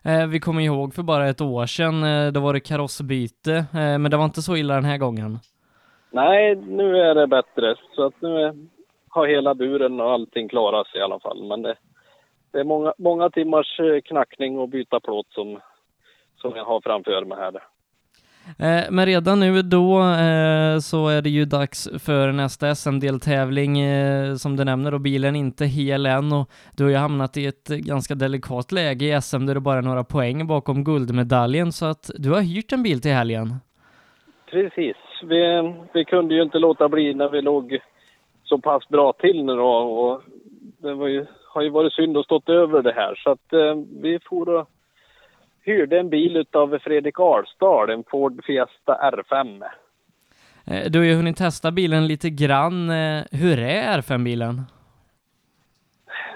[0.07, 3.98] Eh, vi kommer ihåg för bara ett år sedan, eh, då var det karossbyte, eh,
[3.98, 5.38] men det var inte så illa den här gången.
[6.11, 7.74] Nej, nu är det bättre.
[7.94, 8.66] Så att nu
[9.09, 11.44] har hela buren och allting klaras i alla fall.
[11.48, 11.74] Men det,
[12.52, 15.61] det är många, många timmars eh, knackning och byta plåt som,
[16.36, 17.62] som jag har framför mig här.
[18.59, 24.34] Eh, men redan nu då eh, så är det ju dags för nästa SM-deltävling eh,
[24.34, 27.47] som du nämner och bilen är inte hel än och du har ju hamnat i
[27.47, 31.86] ett ganska delikat läge i SM där du bara är några poäng bakom guldmedaljen så
[31.86, 33.55] att du har hyrt en bil till helgen.
[34.51, 34.97] Precis.
[35.22, 37.78] Vi, vi kunde ju inte låta bli när vi låg
[38.44, 40.22] så pass bra till nu då och
[40.78, 44.18] det var ju, har ju varit synd att stått över det här så att vi
[44.28, 44.68] får och
[45.66, 49.64] hyrde en bil utav Fredrik Ahlstad, en Ford Fiesta R5.
[50.66, 52.90] Eh, du har ju hunnit testa bilen lite grann.
[52.90, 54.62] Eh, hur är R5-bilen?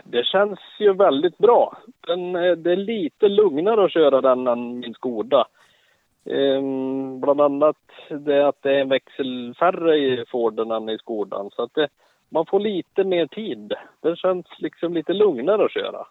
[0.04, 1.78] Det känns ju väldigt bra.
[2.06, 5.46] Den, eh, det är lite lugnare att köra den än min Skoda.
[6.24, 7.76] Ehm, bland annat
[8.08, 11.50] det att det är en växel färre i Forden än i Skodan.
[11.52, 11.88] Så att det,
[12.28, 13.72] man får lite mer tid.
[14.00, 16.06] Det känns liksom lite lugnare att köra.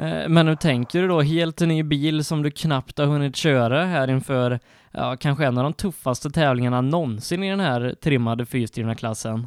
[0.00, 1.20] Eh, men hur tänker du då?
[1.20, 4.58] Helt ny bil som du knappt har hunnit köra här inför
[4.92, 9.46] ja, kanske en av de tuffaste tävlingarna någonsin i den här trimmade fyrstyrna klassen.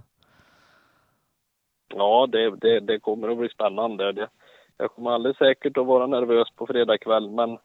[1.95, 4.12] Ja, det, det, det, kommer att bli spännande.
[4.12, 4.28] Det,
[4.78, 7.58] jag kommer alldeles säkert att vara nervös på fredag kväll, men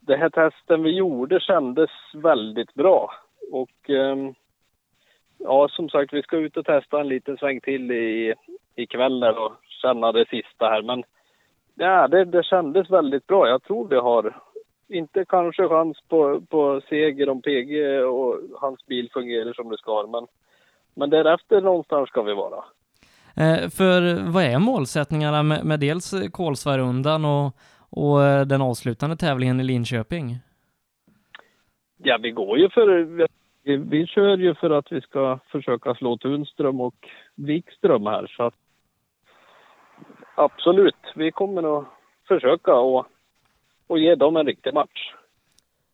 [0.00, 3.14] det här testen vi gjorde kändes väldigt bra.
[3.52, 4.34] Och ehm,
[5.38, 8.34] ja, som sagt, vi ska ut och testa en liten sväng till i,
[8.76, 9.52] ikväll och
[9.82, 10.82] känna det sista här.
[10.82, 11.04] Men
[11.74, 13.48] Ja, det, det kändes väldigt bra.
[13.48, 14.36] Jag tror vi har,
[14.88, 20.06] inte kanske chans på, på seger om PG och hans bil fungerar som det ska,
[20.06, 20.26] men,
[20.94, 22.64] men därefter någonstans ska vi vara.
[23.36, 27.56] Eh, för vad är målsättningarna med, med dels Kolsvarundan och,
[27.90, 30.36] och eh, den avslutande tävlingen i Linköping?
[31.96, 33.02] Ja, vi går ju för,
[33.62, 38.42] vi, vi kör ju för att vi ska försöka slå Tunström och Wikström här, så
[38.42, 38.54] att
[40.34, 41.84] absolut, vi kommer att
[42.28, 43.06] försöka och,
[43.86, 45.14] och ge dem en riktig match.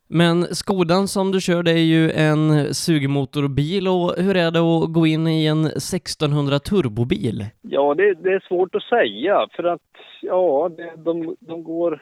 [0.07, 4.93] Men Skodan som du kör, det är ju en sugmotorbil och hur är det att
[4.93, 7.45] gå in i en 1600 turbobil?
[7.61, 9.81] Ja, det, det är svårt att säga för att
[10.21, 12.01] ja, det, de, de går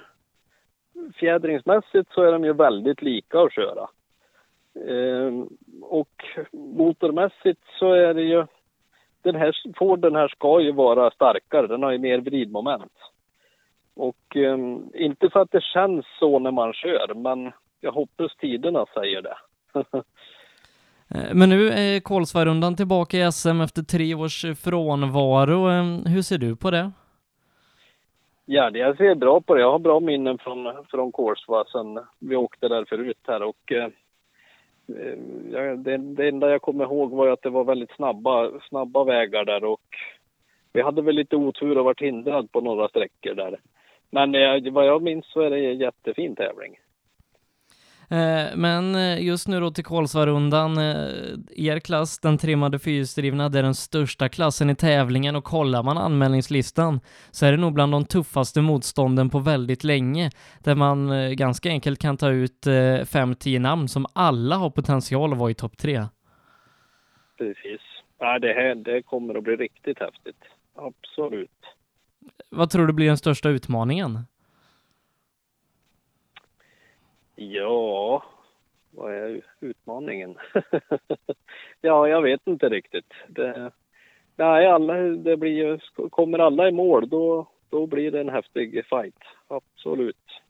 [1.15, 3.89] fjädringsmässigt så är de ju väldigt lika att köra.
[4.87, 5.43] Eh,
[5.81, 8.45] och motormässigt så är det ju
[9.21, 12.91] den här Forden här ska ju vara starkare, den har ju mer vridmoment.
[13.95, 17.51] Och um, inte för att det känns så när man kör, men
[17.81, 19.37] jag hoppas tiderna säger det.
[21.15, 25.67] Eh, men nu är Kolsvarundan tillbaka i SM efter tre års frånvaro.
[25.69, 26.91] Ehm, hur ser du på det?
[28.45, 29.61] Ja, jag ser bra på det.
[29.61, 33.87] Jag har bra minnen från, från Kolsva sen vi åkte där förut här och eh,
[33.87, 33.89] Eh,
[34.89, 39.45] Eh, det, det enda jag kommer ihåg var att det var väldigt snabba, snabba vägar
[39.45, 39.81] där och
[40.73, 43.59] vi hade väl lite otur och varit hindrad på några sträckor där.
[44.09, 46.79] Men eh, vad jag minns så är det en jättefin tävling.
[48.11, 53.59] Eh, men eh, just nu då till Kolsvarundan, eh, er klass, den trimmade fyrhjulsdrivna, det
[53.59, 56.99] är den största klassen i tävlingen och kollar man anmälningslistan
[57.31, 60.29] så är det nog bland de tuffaste motstånden på väldigt länge,
[60.63, 62.67] där man ganska enkelt kan ta ut
[63.05, 66.05] fem, tio namn som alla har potential att vara i topp tre.
[67.37, 67.81] Precis.
[68.19, 70.43] Ja, det här det kommer att bli riktigt häftigt.
[70.75, 71.51] Absolut.
[72.49, 74.19] Vad tror du blir den största utmaningen?
[77.41, 78.23] Ja,
[78.91, 80.37] vad är utmaningen?
[81.81, 83.13] ja, jag vet inte riktigt.
[83.27, 83.71] Det,
[84.35, 89.23] nej, alla, det blir, kommer alla i mål då, då blir det en häftig fight.
[89.47, 90.41] Absolut.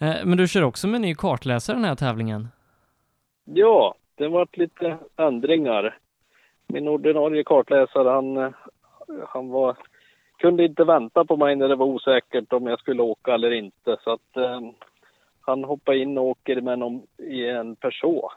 [0.00, 2.48] Eh, men du kör också med ny kartläsare den här tävlingen?
[3.44, 5.98] Ja, det varit lite ändringar.
[6.66, 8.54] Min ordinarie kartläsare, han,
[9.28, 9.76] han var,
[10.38, 13.96] kunde inte vänta på mig när det var osäkert om jag skulle åka eller inte.
[14.04, 14.60] Så att eh,
[15.48, 18.32] han hoppar in och åker med någon i en Peugeot.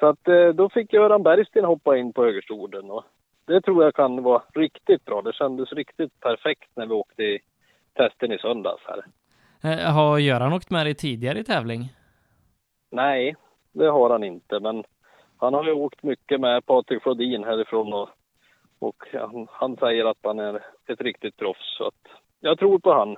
[0.00, 3.04] Så att eh, då fick Göran Bergsten hoppa in på högerstolen och
[3.46, 5.22] det tror jag kan vara riktigt bra.
[5.22, 7.38] Det kändes riktigt perfekt när vi åkte i
[7.94, 9.04] testen i söndags här.
[9.72, 11.80] Eh, har Göran åkt med dig tidigare i tävling?
[12.90, 13.36] Nej,
[13.72, 14.84] det har han inte, men
[15.38, 18.08] han har ju åkt mycket med Patrik Flodin härifrån och,
[18.78, 20.54] och han, han säger att han är
[20.86, 21.76] ett riktigt proffs.
[21.78, 22.02] Så att
[22.40, 23.16] jag tror på han.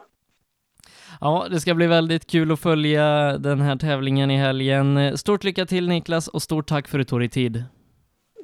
[1.20, 5.18] Ja, det ska bli väldigt kul att följa den här tävlingen i helgen.
[5.18, 7.64] Stort lycka till Niklas och stort tack för att du tog dig tid.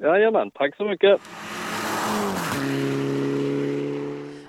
[0.01, 1.21] Jajamän, tack så mycket.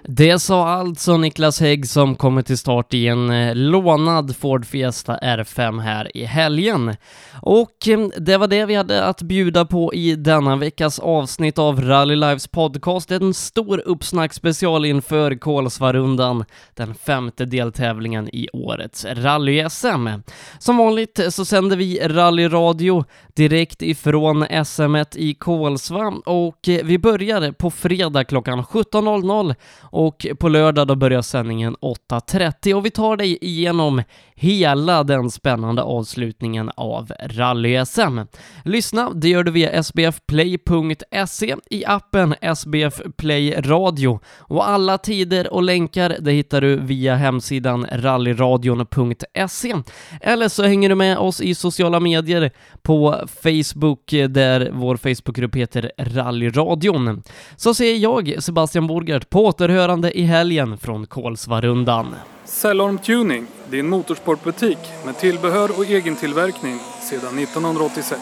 [0.09, 5.19] Det sa alltså Niklas Hägg som kommer till start i en eh, lånad Ford Fiesta
[5.23, 6.97] R5 här i helgen.
[7.43, 11.81] Och eh, det var det vi hade att bjuda på i denna veckas avsnitt av
[11.81, 13.11] Rally Lives podcast.
[13.11, 16.45] En stor uppsnackspecial inför Kolsvarundan,
[16.75, 20.23] den femte deltävlingen i årets rally-SM.
[20.59, 23.05] Som vanligt så sänder vi rallyradio
[23.35, 29.55] direkt ifrån SM i Kolsva och eh, vi börjar på fredag klockan 17.00
[29.97, 34.03] och på lördag då börjar sändningen 8.30 och vi tar dig igenom
[34.39, 38.20] hela den spännande avslutningen av rally-SM.
[38.64, 45.62] Lyssna, det gör du via sbfplay.se i appen SBF Play Radio och alla tider och
[45.62, 49.74] länkar det hittar du via hemsidan rallyradion.se
[50.20, 52.51] eller så hänger du med oss i sociala medier
[52.82, 57.22] på Facebook där vår Facebookgrupp heter Rallyradion.
[57.57, 62.07] Så säger jag, Sebastian Borgert, på återhörande i helgen från Kolsvarundan.
[62.47, 66.78] Cellorm Tuning, din motorsportbutik med tillbehör och egentillverkning
[67.11, 68.20] sedan 1986.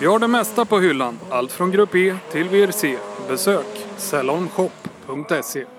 [0.00, 2.98] Vi har det mesta på hyllan, allt från Grupp E till VRC.
[3.28, 5.75] Besök cellormshop.se